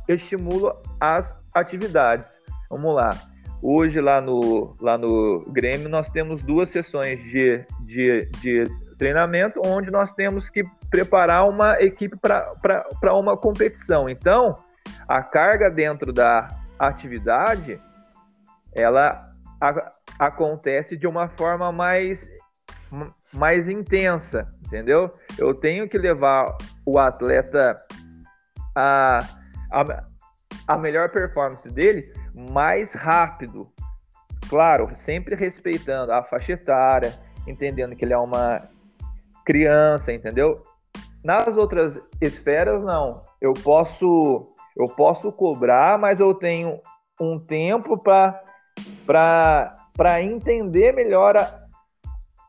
estimulo 0.09 0.73
as 1.01 1.35
atividades. 1.55 2.39
Vamos 2.69 2.95
lá. 2.95 3.11
Hoje, 3.63 4.01
lá 4.01 4.21
no, 4.21 4.77
lá 4.81 4.97
no 4.99 5.45
Grêmio, 5.51 5.89
nós 5.89 6.11
temos 6.11 6.43
duas 6.43 6.69
sessões 6.69 7.23
de, 7.25 7.65
de, 7.81 8.27
de 8.41 8.65
treinamento, 8.97 9.61
onde 9.65 9.91
nós 9.91 10.13
temos 10.13 10.49
que 10.49 10.63
preparar 10.91 11.49
uma 11.49 11.81
equipe 11.81 12.17
para 12.17 13.15
uma 13.15 13.37
competição. 13.37 14.09
Então, 14.09 14.55
a 15.07 15.23
carga 15.23 15.71
dentro 15.71 16.13
da 16.13 16.49
atividade, 16.79 17.81
ela 18.75 19.27
a, 19.61 19.93
acontece 20.19 20.97
de 20.97 21.07
uma 21.07 21.29
forma 21.29 21.71
mais, 21.73 22.29
mais 23.33 23.69
intensa, 23.69 24.49
entendeu? 24.65 25.13
Eu 25.37 25.55
tenho 25.55 25.89
que 25.89 25.99
levar 25.99 26.57
o 26.85 26.99
atleta 26.99 27.83
a, 28.75 29.19
a, 29.73 30.05
a 30.67 30.79
melhor 30.79 31.11
performance 31.11 31.69
dele 31.69 32.13
mais 32.35 32.93
rápido. 32.93 33.71
Claro, 34.49 34.89
sempre 34.95 35.35
respeitando 35.35 36.13
a 36.13 36.23
faixa 36.23 36.53
etária, 36.53 37.13
entendendo 37.47 37.95
que 37.95 38.05
ele 38.05 38.15
é 38.15 38.19
uma 38.19 38.69
criança, 39.45 40.13
entendeu? 40.13 40.65
Nas 41.23 41.57
outras 41.57 42.01
esferas, 42.21 42.83
não. 42.83 43.23
Eu 43.41 43.53
posso, 43.53 44.53
eu 44.77 44.87
posso 44.95 45.33
cobrar, 45.33 45.99
mas 45.99 46.21
eu 46.21 46.35
tenho 46.35 46.81
um 47.21 47.39
tempo 47.39 47.99
para 47.99 48.43
entender 50.23 50.93
melhor 50.93 51.37
a, 51.37 51.61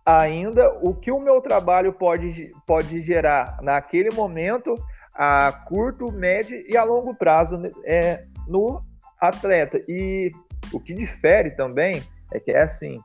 ainda 0.06 0.70
o 0.82 0.94
que 0.94 1.12
o 1.12 1.20
meu 1.20 1.42
trabalho 1.42 1.94
pode, 1.94 2.50
pode 2.66 3.02
gerar 3.02 3.58
naquele 3.62 4.14
momento, 4.14 4.76
a 5.14 5.52
curto, 5.52 6.12
médio 6.12 6.64
e 6.68 6.78
a 6.78 6.84
longo 6.84 7.16
prazo 7.16 7.58
né, 7.58 7.70
é, 7.86 8.26
no 8.48 8.84
atleta. 9.20 9.84
E 9.88 10.32
o 10.72 10.80
que 10.80 10.94
difere 10.94 11.52
também 11.52 12.02
é 12.32 12.40
que 12.40 12.52
é 12.52 12.64
assim: 12.64 13.02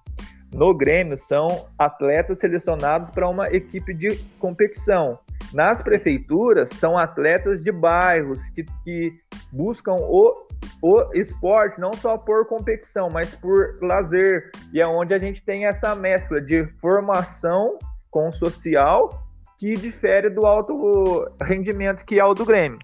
no 0.53 0.75
Grêmio 0.75 1.17
são 1.17 1.67
atletas 1.79 2.39
selecionados 2.39 3.11
para 3.11 3.29
uma 3.29 3.49
equipe 3.49 3.93
de 3.93 4.17
competição. 4.39 5.19
Nas 5.55 5.81
prefeituras 5.81 6.69
são 6.71 6.99
atletas 6.99 7.63
de 7.63 7.71
bairros 7.71 8.45
que, 8.49 8.65
que 8.83 9.17
buscam 9.53 9.95
o, 9.95 10.49
o 10.83 11.13
esporte 11.15 11.81
não 11.81 11.93
só 11.93 12.19
por 12.19 12.45
competição, 12.49 13.09
mas 13.09 13.37
por 13.37 13.79
lazer. 13.81 14.51
E 14.73 14.81
é 14.81 14.87
onde 14.87 15.15
a 15.15 15.19
gente 15.19 15.41
tem 15.45 15.67
essa 15.67 15.95
mescla 15.95 16.41
de 16.41 16.67
formação 16.81 17.79
com 18.11 18.33
social 18.33 19.25
que 19.57 19.75
difere 19.75 20.29
do 20.29 20.45
alto 20.45 21.31
rendimento 21.41 22.05
que 22.05 22.19
é 22.19 22.25
o 22.25 22.35
do 22.35 22.45
Grêmio. 22.45 22.81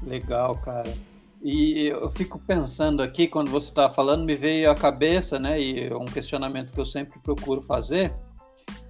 Legal, 0.00 0.56
cara. 0.58 0.94
E 1.42 1.88
eu 1.88 2.08
fico 2.12 2.38
pensando 2.38 3.02
aqui, 3.02 3.26
quando 3.26 3.50
você 3.50 3.68
está 3.68 3.90
falando, 3.90 4.24
me 4.24 4.36
veio 4.36 4.70
à 4.70 4.76
cabeça, 4.76 5.40
né, 5.40 5.60
e 5.60 5.92
um 5.92 6.04
questionamento 6.04 6.70
que 6.70 6.78
eu 6.78 6.84
sempre 6.84 7.18
procuro 7.18 7.60
fazer, 7.60 8.14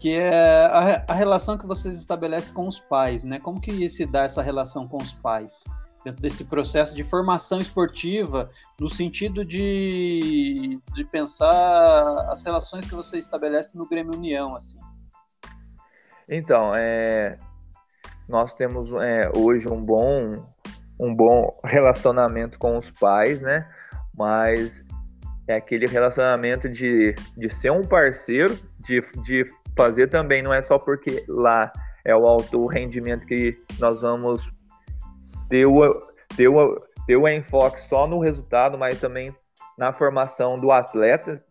que 0.02 0.16
é 0.16 0.66
a, 0.66 1.04
a 1.06 1.14
relação 1.14 1.56
que 1.56 1.64
vocês 1.64 1.94
estabelecem 1.94 2.52
com 2.52 2.66
os 2.66 2.80
pais, 2.80 3.22
né? 3.22 3.38
Como 3.38 3.60
que 3.60 3.88
se 3.88 4.04
dá 4.04 4.24
essa 4.24 4.42
relação 4.42 4.84
com 4.84 4.96
os 4.96 5.14
pais? 5.14 5.62
Dentro 6.04 6.20
desse 6.20 6.44
processo 6.44 6.92
de 6.96 7.04
formação 7.04 7.60
esportiva, 7.60 8.50
no 8.80 8.88
sentido 8.88 9.44
de, 9.44 10.80
de 10.92 11.04
pensar 11.04 12.28
as 12.28 12.44
relações 12.44 12.84
que 12.84 12.96
você 12.96 13.16
estabelece 13.16 13.78
no 13.78 13.88
Grêmio 13.88 14.16
União, 14.16 14.56
assim. 14.56 14.80
Então, 16.28 16.72
é, 16.74 17.38
nós 18.28 18.52
temos 18.54 18.90
é, 18.94 19.30
hoje 19.36 19.68
um 19.68 19.84
bom, 19.84 20.44
um 20.98 21.14
bom 21.14 21.60
relacionamento 21.62 22.58
com 22.58 22.76
os 22.76 22.90
pais, 22.90 23.40
né? 23.40 23.70
Mas 24.18 24.84
é 25.46 25.54
aquele 25.54 25.86
relacionamento 25.86 26.68
de, 26.68 27.14
de 27.36 27.54
ser 27.54 27.70
um 27.70 27.86
parceiro, 27.86 28.58
de, 28.80 29.00
de 29.22 29.61
fazer 29.76 30.08
também, 30.08 30.42
não 30.42 30.52
é 30.52 30.62
só 30.62 30.78
porque 30.78 31.24
lá 31.28 31.72
é 32.04 32.14
o 32.14 32.26
alto 32.26 32.66
rendimento 32.66 33.26
que 33.26 33.54
nós 33.78 34.02
vamos 34.02 34.50
ter 35.48 35.66
o, 35.66 36.02
ter 36.36 36.48
o, 36.48 36.80
ter 37.06 37.16
o 37.16 37.28
enfoque 37.28 37.80
só 37.80 38.06
no 38.06 38.20
resultado, 38.20 38.76
mas 38.76 39.00
também 39.00 39.34
na 39.78 39.92
formação 39.92 40.58
do 40.58 40.70
atleta, 40.70 41.42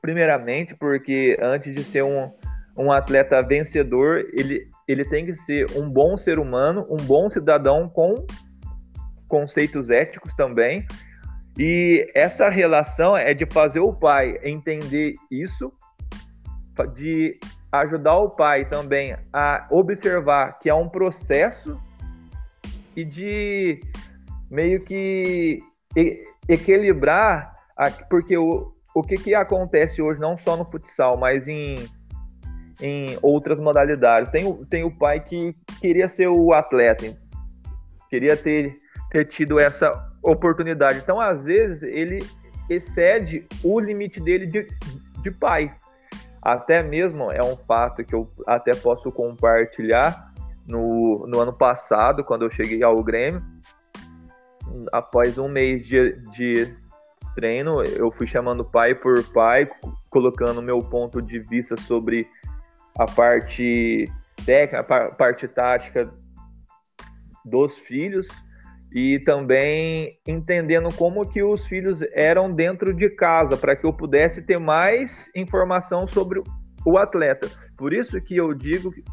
primeiramente, 0.00 0.74
porque 0.74 1.36
antes 1.40 1.74
de 1.74 1.82
ser 1.82 2.02
um, 2.02 2.32
um 2.78 2.92
atleta 2.92 3.42
vencedor, 3.42 4.24
ele, 4.32 4.68
ele 4.86 5.04
tem 5.04 5.26
que 5.26 5.34
ser 5.34 5.66
um 5.76 5.88
bom 5.88 6.16
ser 6.16 6.38
humano, 6.38 6.84
um 6.88 6.96
bom 6.96 7.28
cidadão 7.28 7.88
com 7.88 8.14
conceitos 9.28 9.90
éticos 9.90 10.34
também. 10.34 10.86
E 11.58 12.06
essa 12.14 12.48
relação 12.48 13.16
é 13.16 13.32
de 13.32 13.46
fazer 13.46 13.80
o 13.80 13.92
pai 13.92 14.38
entender 14.42 15.14
isso 15.30 15.72
de 16.84 17.38
ajudar 17.72 18.16
o 18.16 18.30
pai 18.30 18.64
também 18.64 19.16
a 19.32 19.66
observar 19.70 20.58
que 20.58 20.68
é 20.68 20.74
um 20.74 20.88
processo 20.88 21.80
e 22.94 23.04
de 23.04 23.80
meio 24.50 24.82
que 24.84 25.62
equilibrar, 26.48 27.52
porque 28.08 28.36
o, 28.36 28.72
o 28.94 29.02
que, 29.02 29.16
que 29.16 29.34
acontece 29.34 30.00
hoje, 30.00 30.20
não 30.20 30.36
só 30.36 30.56
no 30.56 30.64
futsal, 30.64 31.16
mas 31.16 31.46
em, 31.48 31.76
em 32.80 33.18
outras 33.20 33.60
modalidades. 33.60 34.30
Tem, 34.30 34.64
tem 34.66 34.84
o 34.84 34.90
pai 34.90 35.20
que 35.20 35.52
queria 35.80 36.08
ser 36.08 36.28
o 36.28 36.52
atleta, 36.52 37.16
queria 38.08 38.36
ter, 38.36 38.78
ter 39.10 39.26
tido 39.26 39.58
essa 39.58 39.92
oportunidade. 40.22 41.00
Então, 41.00 41.20
às 41.20 41.44
vezes, 41.44 41.82
ele 41.82 42.18
excede 42.68 43.46
o 43.62 43.78
limite 43.78 44.20
dele 44.20 44.46
de, 44.46 44.66
de 45.22 45.30
pai. 45.30 45.74
Até 46.40 46.82
mesmo 46.82 47.30
é 47.30 47.42
um 47.42 47.56
fato 47.56 48.04
que 48.04 48.14
eu 48.14 48.30
até 48.46 48.74
posso 48.74 49.10
compartilhar 49.10 50.32
no, 50.66 51.26
no 51.26 51.40
ano 51.40 51.52
passado, 51.52 52.24
quando 52.24 52.42
eu 52.42 52.50
cheguei 52.50 52.82
ao 52.82 53.02
Grêmio. 53.02 53.42
Após 54.92 55.38
um 55.38 55.48
mês 55.48 55.86
de, 55.86 56.12
de 56.32 56.74
treino, 57.34 57.82
eu 57.82 58.10
fui 58.10 58.26
chamando 58.26 58.64
pai 58.64 58.94
por 58.94 59.22
pai, 59.32 59.68
colocando 60.10 60.62
meu 60.62 60.80
ponto 60.80 61.20
de 61.20 61.38
vista 61.38 61.76
sobre 61.76 62.28
a 62.98 63.06
parte 63.06 64.10
técnica, 64.44 64.80
a 64.80 65.10
parte 65.10 65.46
tática 65.46 66.12
dos 67.44 67.78
filhos 67.78 68.26
e 68.92 69.18
também 69.20 70.18
entendendo 70.26 70.94
como 70.94 71.28
que 71.28 71.42
os 71.42 71.66
filhos 71.66 72.00
eram 72.12 72.52
dentro 72.52 72.94
de 72.94 73.10
casa 73.10 73.56
para 73.56 73.76
que 73.76 73.84
eu 73.84 73.92
pudesse 73.92 74.42
ter 74.42 74.58
mais 74.58 75.30
informação 75.34 76.06
sobre 76.06 76.42
o 76.84 76.98
atleta. 76.98 77.48
Por 77.76 77.92
isso 77.92 78.20
que 78.20 78.36
eu 78.36 78.54
digo 78.54 78.92
que, 78.92 79.04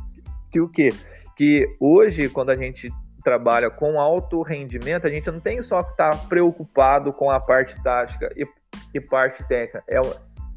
que 0.52 0.62
o 0.62 0.70
quê? 0.70 0.90
Que 1.36 1.68
hoje 1.80 2.30
quando 2.30 2.52
a 2.52 2.56
gente 2.56 2.90
trabalha 3.24 3.70
com 3.70 4.00
alto 4.00 4.42
rendimento, 4.42 5.08
a 5.08 5.10
gente 5.10 5.32
não 5.32 5.40
tem 5.40 5.64
só 5.64 5.82
que 5.82 5.92
estar 5.92 6.12
tá 6.12 6.18
preocupado 6.28 7.12
com 7.12 7.32
a 7.32 7.40
parte 7.40 7.82
tática 7.82 8.30
e, 8.36 8.46
e 8.94 9.02
parte 9.02 9.44
técnica, 9.48 9.84
é, 9.90 10.00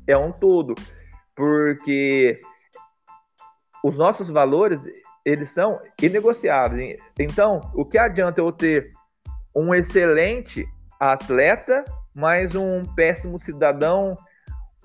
é 0.09 0.17
um 0.17 0.33
todo, 0.33 0.75
porque 1.35 2.41
os 3.85 3.97
nossos 3.97 4.29
valores 4.29 4.85
eles 5.25 5.51
são 5.51 5.81
inegociáveis. 6.01 7.01
Então, 7.19 7.61
o 7.75 7.85
que 7.85 7.99
adianta 7.99 8.41
eu 8.41 8.53
ter 8.53 8.93
um 9.57 9.75
excelente 9.75 10.69
atleta, 11.01 11.83
mas 12.15 12.55
um 12.55 12.85
péssimo 12.95 13.39
cidadão, 13.39 14.19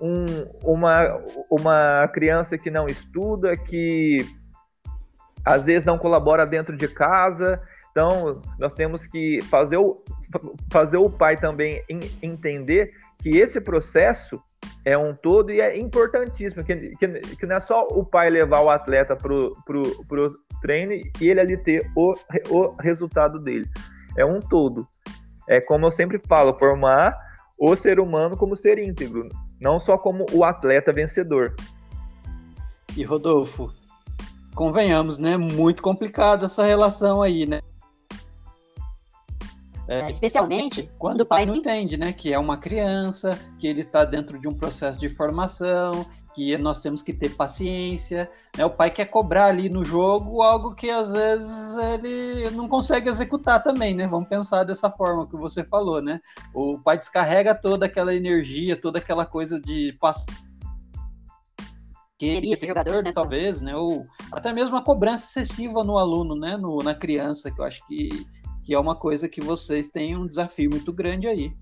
um, 0.00 0.24
uma, 0.64 1.22
uma 1.50 2.08
criança 2.08 2.56
que 2.56 2.70
não 2.70 2.86
estuda, 2.86 3.54
que 3.54 4.24
às 5.44 5.66
vezes 5.66 5.84
não 5.84 5.98
colabora 5.98 6.46
dentro 6.46 6.74
de 6.74 6.88
casa. 6.88 7.60
Então, 7.90 8.40
nós 8.58 8.72
temos 8.72 9.06
que 9.06 9.42
fazer 9.42 9.76
o, 9.76 10.02
fazer 10.72 10.96
o 10.96 11.10
pai 11.10 11.36
também 11.36 11.84
entender 12.22 12.92
que 13.18 13.36
esse 13.36 13.60
processo 13.60 14.42
é 14.84 14.96
um 14.96 15.14
todo 15.14 15.52
e 15.52 15.60
é 15.60 15.78
importantíssimo, 15.78 16.64
que, 16.64 16.96
que, 16.96 17.08
que 17.08 17.46
não 17.46 17.56
é 17.56 17.60
só 17.60 17.86
o 17.88 18.04
pai 18.04 18.30
levar 18.30 18.62
o 18.62 18.70
atleta 18.70 19.14
para 19.14 19.32
o 19.34 20.36
treino 20.62 20.92
e 20.92 21.28
ele 21.28 21.40
ali 21.40 21.56
ter 21.58 21.86
o, 21.94 22.14
o 22.48 22.74
resultado 22.80 23.38
dele 23.38 23.68
é 24.16 24.24
um 24.24 24.40
todo. 24.40 24.86
É 25.48 25.60
como 25.60 25.86
eu 25.86 25.90
sempre 25.90 26.20
falo, 26.26 26.58
formar 26.58 27.16
o 27.58 27.76
ser 27.76 28.00
humano 28.00 28.36
como 28.36 28.56
ser 28.56 28.78
íntegro, 28.78 29.28
não 29.60 29.78
só 29.78 29.96
como 29.96 30.26
o 30.32 30.44
atleta 30.44 30.92
vencedor. 30.92 31.54
E 32.96 33.02
Rodolfo, 33.04 33.72
convenhamos, 34.54 35.18
né? 35.18 35.36
Muito 35.36 35.82
complicada 35.82 36.46
essa 36.46 36.64
relação 36.64 37.22
aí, 37.22 37.46
né? 37.46 37.60
É, 39.88 40.08
especialmente 40.08 40.88
quando 40.98 41.22
o 41.22 41.26
pai 41.26 41.44
não 41.44 41.54
entende, 41.54 41.96
né? 41.96 42.12
Que 42.12 42.32
é 42.32 42.38
uma 42.38 42.56
criança, 42.56 43.38
que 43.58 43.66
ele 43.66 43.82
está 43.82 44.04
dentro 44.04 44.38
de 44.38 44.48
um 44.48 44.54
processo 44.54 44.98
de 44.98 45.08
formação, 45.08 46.06
que 46.34 46.56
nós 46.58 46.80
temos 46.80 47.02
que 47.02 47.12
ter 47.12 47.30
paciência. 47.30 48.30
Né? 48.56 48.64
O 48.64 48.70
pai 48.70 48.90
quer 48.90 49.06
cobrar 49.06 49.46
ali 49.46 49.68
no 49.68 49.84
jogo 49.84 50.42
algo 50.42 50.74
que 50.74 50.90
às 50.90 51.10
vezes 51.10 51.76
ele 51.76 52.50
não 52.50 52.68
consegue 52.68 53.08
executar 53.08 53.62
também, 53.62 53.94
né? 53.94 54.06
Vamos 54.06 54.28
pensar 54.28 54.64
dessa 54.64 54.90
forma 54.90 55.26
que 55.26 55.36
você 55.36 55.64
falou, 55.64 56.00
né? 56.00 56.20
O 56.54 56.78
pai 56.78 56.98
descarrega 56.98 57.54
toda 57.54 57.86
aquela 57.86 58.14
energia, 58.14 58.80
toda 58.80 58.98
aquela 58.98 59.26
coisa 59.26 59.60
de 59.60 59.94
passar 60.00 60.26
queria 62.30 62.56
ser 62.56 62.68
jogador, 62.68 63.02
né? 63.02 63.12
Talvez, 63.12 63.60
né? 63.60 63.74
Ou 63.74 64.04
até 64.30 64.52
mesmo 64.52 64.76
a 64.76 64.82
cobrança 64.82 65.24
excessiva 65.24 65.82
no 65.82 65.98
aluno, 65.98 66.36
né? 66.36 66.56
No, 66.56 66.78
na 66.78 66.94
criança, 66.94 67.50
que 67.50 67.60
eu 67.60 67.64
acho 67.64 67.84
que, 67.86 68.08
que 68.64 68.74
é 68.74 68.78
uma 68.78 68.94
coisa 68.94 69.28
que 69.28 69.40
vocês 69.40 69.88
têm 69.88 70.16
um 70.16 70.26
desafio 70.26 70.70
muito 70.70 70.92
grande 70.92 71.26
aí. 71.26 71.52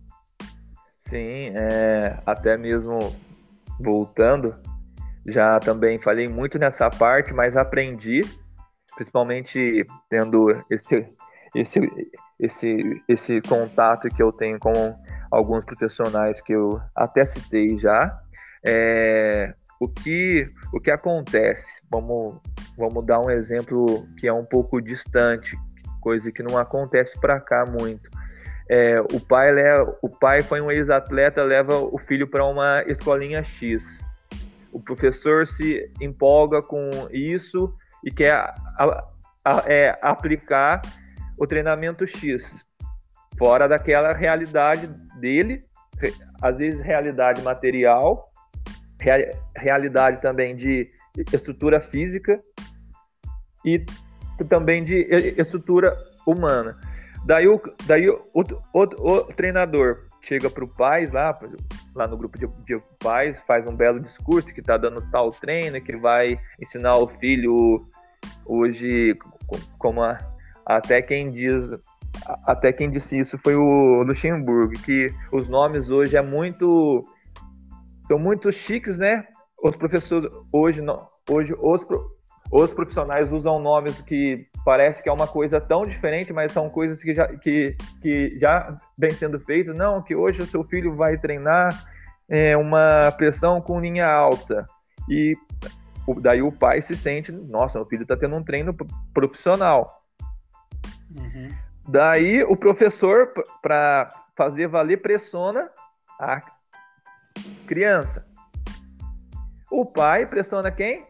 Sim, 0.98 1.52
é, 1.54 2.20
até 2.26 2.56
mesmo 2.56 2.98
voltando, 3.80 4.54
já 5.26 5.58
também 5.58 6.00
falei 6.00 6.28
muito 6.28 6.58
nessa 6.58 6.88
parte, 6.90 7.32
mas 7.32 7.56
aprendi, 7.56 8.20
principalmente 8.96 9.86
tendo 10.08 10.48
esse, 10.70 11.06
esse, 11.54 11.80
esse, 12.38 13.02
esse 13.08 13.40
contato 13.42 14.08
que 14.08 14.22
eu 14.22 14.32
tenho 14.32 14.58
com 14.58 14.72
alguns 15.30 15.64
profissionais 15.64 16.40
que 16.40 16.52
eu 16.52 16.80
até 16.94 17.24
citei 17.24 17.76
já. 17.76 18.18
É, 18.64 19.54
o, 19.80 19.88
que, 19.88 20.46
o 20.72 20.80
que 20.80 20.90
acontece? 20.90 21.66
Vamos, 21.90 22.40
vamos 22.76 23.04
dar 23.06 23.20
um 23.20 23.30
exemplo 23.30 24.06
que 24.18 24.26
é 24.26 24.32
um 24.32 24.44
pouco 24.44 24.80
distante, 24.80 25.56
coisa 26.00 26.30
que 26.32 26.42
não 26.42 26.58
acontece 26.58 27.18
para 27.20 27.40
cá 27.40 27.64
muito. 27.66 28.10
É, 28.72 29.00
o, 29.00 29.18
pai 29.18 29.50
leva, 29.50 29.98
o 30.00 30.08
pai 30.08 30.42
foi 30.42 30.60
um 30.60 30.70
ex-atleta, 30.70 31.42
leva 31.42 31.76
o 31.76 31.98
filho 31.98 32.28
para 32.28 32.46
uma 32.46 32.84
escolinha 32.86 33.42
X. 33.42 33.98
O 34.70 34.80
professor 34.80 35.44
se 35.44 35.90
empolga 36.00 36.62
com 36.62 36.88
isso 37.10 37.74
e 38.04 38.12
quer 38.12 38.32
a, 38.32 39.04
a, 39.44 39.64
é, 39.66 39.98
aplicar 40.00 40.82
o 41.36 41.48
treinamento 41.48 42.06
X, 42.06 42.64
fora 43.36 43.66
daquela 43.66 44.12
realidade 44.12 44.86
dele, 45.18 45.64
às 46.40 46.58
vezes 46.58 46.80
realidade 46.80 47.42
material, 47.42 48.30
realidade 49.56 50.22
também 50.22 50.54
de 50.54 50.88
estrutura 51.32 51.80
física 51.80 52.40
e 53.64 53.84
também 54.48 54.84
de 54.84 55.08
estrutura 55.36 55.96
humana. 56.24 56.78
Daí 57.24 57.46
o, 57.46 57.60
daí 57.86 58.08
o, 58.08 58.20
o, 58.34 58.42
o, 58.72 58.82
o 58.82 59.24
treinador 59.34 60.06
chega 60.22 60.50
para 60.50 60.64
o 60.64 60.70
lá, 61.12 61.38
lá 61.94 62.08
no 62.08 62.16
grupo 62.16 62.38
de, 62.38 62.46
de, 62.64 62.82
pais, 63.02 63.40
faz 63.46 63.66
um 63.66 63.74
belo 63.74 64.00
discurso 64.00 64.52
que 64.52 64.60
está 64.60 64.76
dando 64.76 65.02
tal 65.10 65.30
treino, 65.30 65.80
que 65.80 65.96
vai 65.96 66.38
ensinar 66.60 66.96
o 66.96 67.06
filho 67.06 67.86
hoje, 68.46 69.16
como 69.78 70.02
a, 70.02 70.18
até 70.66 71.02
quem 71.02 71.30
diz 71.30 71.78
até 72.44 72.72
quem 72.72 72.90
disse 72.90 73.18
isso 73.18 73.38
foi 73.38 73.54
o 73.54 74.02
Luxemburgo, 74.02 74.72
que 74.82 75.12
os 75.32 75.48
nomes 75.48 75.90
hoje 75.90 76.16
é 76.16 76.22
muito 76.22 77.04
são 78.06 78.18
muito 78.18 78.50
chiques, 78.50 78.98
né? 78.98 79.24
Os 79.62 79.76
professores 79.76 80.30
hoje 80.52 80.82
hoje 81.28 81.54
os, 81.58 81.86
os 82.50 82.72
profissionais 82.72 83.32
usam 83.32 83.60
nomes 83.60 84.00
que 84.02 84.46
parece 84.64 85.02
que 85.02 85.08
é 85.08 85.12
uma 85.12 85.26
coisa 85.26 85.60
tão 85.60 85.84
diferente, 85.84 86.32
mas 86.32 86.52
são 86.52 86.68
coisas 86.68 87.02
que 87.02 87.14
já 87.14 87.26
que, 87.28 87.76
que 88.02 88.38
já 88.38 88.76
vem 88.98 89.10
sendo 89.10 89.40
feitas. 89.40 89.76
Não, 89.76 90.02
que 90.02 90.14
hoje 90.14 90.42
o 90.42 90.46
seu 90.46 90.64
filho 90.64 90.92
vai 90.92 91.18
treinar 91.18 91.86
é, 92.28 92.56
uma 92.56 93.12
pressão 93.12 93.60
com 93.60 93.80
linha 93.80 94.06
alta 94.06 94.68
e 95.08 95.36
daí 96.20 96.42
o 96.42 96.52
pai 96.52 96.80
se 96.80 96.96
sente, 96.96 97.32
nossa, 97.32 97.78
meu 97.78 97.86
filho 97.86 98.02
está 98.02 98.16
tendo 98.16 98.36
um 98.36 98.42
treino 98.42 98.74
profissional. 99.12 100.04
Uhum. 101.16 101.48
Daí 101.88 102.42
o 102.44 102.56
professor, 102.56 103.32
para 103.60 104.08
fazer 104.36 104.68
valer, 104.68 104.98
pressiona 104.98 105.68
a 106.20 106.42
criança. 107.66 108.26
O 109.70 109.84
pai 109.84 110.26
pressiona 110.26 110.70
quem? 110.70 111.06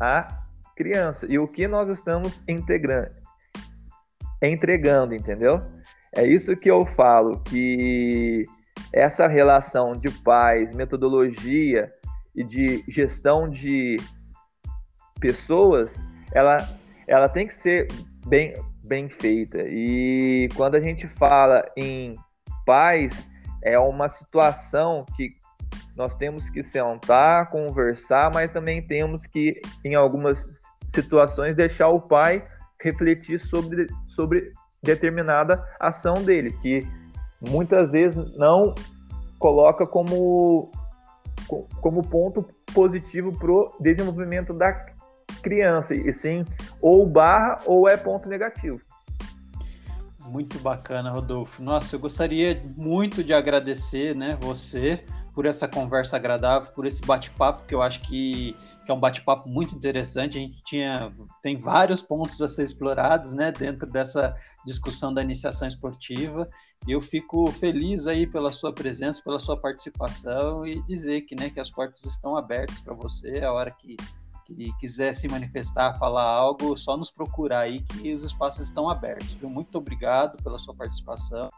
A 0.00 0.45
criança. 0.76 1.26
E 1.28 1.38
o 1.38 1.48
que 1.48 1.66
nós 1.66 1.88
estamos 1.88 2.42
integrando? 2.46 3.10
Entregando, 4.42 5.14
entendeu? 5.14 5.62
É 6.14 6.24
isso 6.24 6.56
que 6.56 6.70
eu 6.70 6.84
falo, 6.94 7.40
que 7.40 8.44
essa 8.92 9.26
relação 9.26 9.92
de 9.92 10.10
pais, 10.22 10.74
metodologia 10.74 11.90
e 12.34 12.44
de 12.44 12.84
gestão 12.88 13.48
de 13.48 13.96
pessoas, 15.18 16.02
ela, 16.32 16.58
ela 17.08 17.28
tem 17.28 17.46
que 17.46 17.54
ser 17.54 17.88
bem, 18.26 18.54
bem 18.84 19.08
feita. 19.08 19.58
E 19.66 20.48
quando 20.54 20.74
a 20.74 20.80
gente 20.80 21.08
fala 21.08 21.64
em 21.76 22.16
paz, 22.66 23.26
é 23.62 23.78
uma 23.78 24.08
situação 24.08 25.04
que 25.16 25.30
nós 25.96 26.14
temos 26.14 26.50
que 26.50 26.62
sentar, 26.62 27.50
conversar, 27.50 28.30
mas 28.32 28.52
também 28.52 28.82
temos 28.82 29.24
que, 29.24 29.60
em 29.82 29.94
algumas 29.94 30.46
situações, 31.02 31.54
deixar 31.54 31.88
o 31.88 32.00
pai 32.00 32.46
refletir 32.80 33.38
sobre, 33.38 33.86
sobre 34.04 34.52
determinada 34.82 35.64
ação 35.80 36.14
dele, 36.14 36.52
que 36.60 36.86
muitas 37.40 37.92
vezes 37.92 38.36
não 38.36 38.74
coloca 39.38 39.86
como, 39.86 40.70
como 41.80 42.02
ponto 42.02 42.48
positivo 42.72 43.36
para 43.38 43.50
o 43.50 43.72
desenvolvimento 43.80 44.52
da 44.52 44.72
criança, 45.42 45.94
e 45.94 46.12
sim 46.12 46.44
ou 46.80 47.06
barra 47.06 47.60
ou 47.64 47.88
é 47.88 47.96
ponto 47.96 48.28
negativo. 48.28 48.80
Muito 50.20 50.58
bacana, 50.58 51.12
Rodolfo. 51.12 51.62
Nossa, 51.62 51.94
eu 51.94 52.00
gostaria 52.00 52.60
muito 52.76 53.22
de 53.22 53.32
agradecer, 53.32 54.14
né, 54.14 54.36
você 54.40 55.04
por 55.32 55.44
essa 55.44 55.68
conversa 55.68 56.16
agradável, 56.16 56.72
por 56.72 56.86
esse 56.86 57.02
bate-papo 57.02 57.66
que 57.66 57.74
eu 57.74 57.82
acho 57.82 58.00
que, 58.00 58.56
que 58.86 58.92
é 58.92 58.94
um 58.94 59.00
bate-papo 59.00 59.48
muito 59.48 59.74
interessante. 59.74 60.38
A 60.38 60.40
gente 60.40 60.62
tinha 60.62 61.12
tem 61.42 61.56
vários 61.56 62.00
pontos 62.00 62.40
a 62.40 62.48
ser 62.48 62.64
explorados, 62.64 63.32
né, 63.32 63.50
dentro 63.50 63.90
dessa 63.90 64.34
discussão 64.64 65.12
da 65.12 65.20
iniciação 65.20 65.66
esportiva. 65.66 66.48
E 66.86 66.92
eu 66.92 67.02
fico 67.02 67.50
feliz 67.52 68.06
aí 68.06 68.26
pela 68.26 68.52
sua 68.52 68.72
presença, 68.72 69.22
pela 69.22 69.40
sua 69.40 69.56
participação 69.60 70.66
e 70.66 70.80
dizer 70.84 71.22
que, 71.22 71.34
né, 71.34 71.50
que 71.50 71.58
as 71.58 71.68
portas 71.68 72.04
estão 72.04 72.36
abertas 72.36 72.80
para 72.80 72.94
você 72.94 73.44
a 73.44 73.52
hora 73.52 73.70
que 73.70 73.96
que 74.46 74.72
quiser 74.78 75.12
se 75.12 75.26
manifestar, 75.26 75.98
falar 75.98 76.22
algo, 76.22 76.76
só 76.76 76.96
nos 76.96 77.10
procurar 77.10 77.62
aí 77.62 77.82
que 77.82 78.14
os 78.14 78.22
espaços 78.22 78.62
estão 78.62 78.88
abertos. 78.88 79.32
Viu? 79.32 79.50
Muito 79.50 79.76
obrigado 79.76 80.40
pela 80.40 80.56
sua 80.56 80.72
participação. 80.72 81.50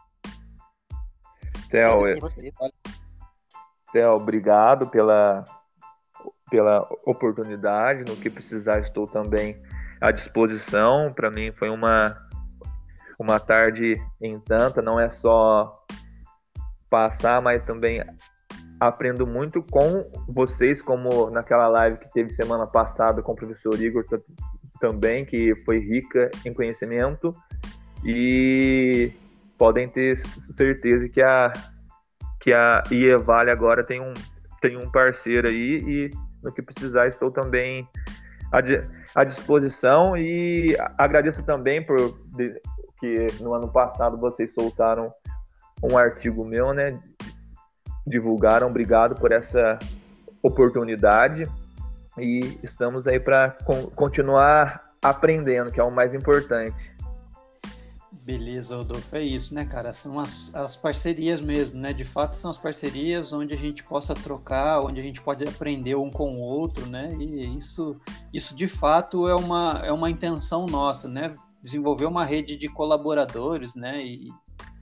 Theo, 1.69 1.99
Theo, 3.91 4.13
obrigado 4.13 4.89
pela, 4.89 5.43
pela 6.49 6.87
oportunidade. 7.05 8.09
No 8.09 8.15
que 8.15 8.29
precisar, 8.29 8.79
estou 8.79 9.05
também 9.05 9.61
à 10.01 10.11
disposição. 10.11 11.13
Para 11.13 11.29
mim 11.29 11.51
foi 11.51 11.69
uma, 11.69 12.17
uma 13.19 13.39
tarde 13.39 14.01
em 14.21 14.39
tanta, 14.39 14.81
não 14.81 14.99
é 14.99 15.09
só 15.09 15.73
passar, 16.89 17.41
mas 17.41 17.61
também 17.63 18.03
aprendo 18.79 19.27
muito 19.27 19.61
com 19.61 20.09
vocês, 20.27 20.81
como 20.81 21.29
naquela 21.29 21.67
live 21.67 21.97
que 21.97 22.11
teve 22.11 22.29
semana 22.31 22.65
passada 22.65 23.21
com 23.21 23.33
o 23.33 23.35
professor 23.35 23.79
Igor 23.79 24.05
também, 24.79 25.25
que 25.25 25.53
foi 25.65 25.79
rica 25.79 26.31
em 26.45 26.53
conhecimento. 26.53 27.35
E 28.05 29.11
podem 29.57 29.89
ter 29.89 30.15
certeza 30.15 31.09
que 31.09 31.21
a, 31.21 31.51
que 32.39 32.53
a 32.53 32.81
IEVALE 32.89 33.51
agora 33.51 33.83
tem 33.83 33.99
um, 33.99 34.13
tem 34.59 34.77
um 34.77 34.89
parceiro 34.89 35.47
aí 35.47 35.83
e 35.87 36.11
no 36.43 36.51
que 36.51 36.61
precisar 36.61 37.07
estou 37.07 37.31
também 37.31 37.87
à 39.13 39.23
disposição 39.23 40.17
e 40.17 40.75
agradeço 40.97 41.43
também 41.43 41.83
por 41.83 42.17
que 42.99 43.27
no 43.39 43.53
ano 43.53 43.71
passado 43.71 44.17
vocês 44.17 44.53
soltaram 44.53 45.13
um 45.81 45.97
artigo 45.97 46.45
meu, 46.45 46.73
né, 46.73 46.99
divulgaram. 48.05 48.67
Obrigado 48.67 49.15
por 49.15 49.31
essa 49.31 49.79
oportunidade 50.43 51.47
e 52.17 52.59
estamos 52.63 53.07
aí 53.07 53.19
para 53.19 53.55
continuar 53.95 54.89
aprendendo, 55.01 55.71
que 55.71 55.79
é 55.79 55.83
o 55.83 55.91
mais 55.91 56.13
importante. 56.13 56.93
Beleza, 58.29 58.75
Rodolfo, 58.75 59.15
é 59.15 59.23
isso, 59.23 59.55
né, 59.55 59.65
cara? 59.65 59.91
São 59.91 60.19
as, 60.19 60.53
as 60.53 60.75
parcerias 60.75 61.41
mesmo, 61.41 61.79
né? 61.79 61.91
De 61.91 62.03
fato, 62.03 62.35
são 62.35 62.51
as 62.51 62.59
parcerias 62.59 63.33
onde 63.33 63.55
a 63.55 63.57
gente 63.57 63.83
possa 63.83 64.13
trocar, 64.13 64.81
onde 64.81 65.01
a 65.01 65.03
gente 65.03 65.19
pode 65.19 65.43
aprender 65.49 65.95
um 65.95 66.11
com 66.11 66.35
o 66.35 66.39
outro, 66.39 66.85
né? 66.85 67.11
E 67.19 67.57
isso, 67.57 67.99
isso 68.31 68.55
de 68.55 68.67
fato 68.67 69.27
é 69.27 69.33
uma, 69.33 69.81
é 69.83 69.91
uma 69.91 70.11
intenção 70.11 70.67
nossa, 70.67 71.07
né? 71.07 71.35
Desenvolver 71.59 72.05
uma 72.05 72.23
rede 72.23 72.55
de 72.55 72.67
colaboradores, 72.67 73.73
né? 73.73 73.99
E, 74.05 74.27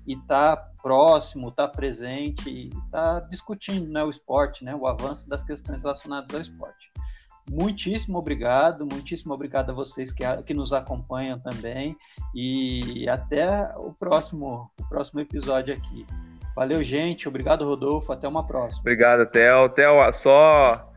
e 0.05 0.17
tá 0.27 0.57
próximo, 0.83 1.49
tá 1.49 1.69
presente, 1.69 2.69
tá 2.91 3.21
discutindo 3.21 3.89
né, 3.89 4.03
o 4.03 4.09
esporte, 4.09 4.65
né, 4.65 4.75
o 4.75 4.85
avanço 4.85 5.27
das 5.29 5.41
questões 5.41 5.83
relacionadas 5.83 6.35
ao 6.35 6.41
esporte. 6.41 6.91
Muitíssimo 7.49 8.17
obrigado, 8.17 8.85
muitíssimo 8.85 9.33
obrigado 9.33 9.69
a 9.69 9.73
vocês 9.73 10.11
que, 10.11 10.23
que 10.43 10.53
nos 10.53 10.73
acompanham 10.73 11.39
também 11.39 11.95
e 12.35 13.07
até 13.09 13.73
o 13.77 13.93
próximo, 13.93 14.69
o 14.79 14.89
próximo 14.89 15.21
episódio 15.21 15.73
aqui. 15.73 16.05
Valeu, 16.57 16.83
gente. 16.83 17.27
Obrigado, 17.27 17.63
Rodolfo. 17.65 18.11
Até 18.11 18.27
uma 18.27 18.45
próxima. 18.45 18.81
Obrigado, 18.81 19.27
Theo. 19.27 19.69
Theo, 19.69 20.11
só 20.11 20.91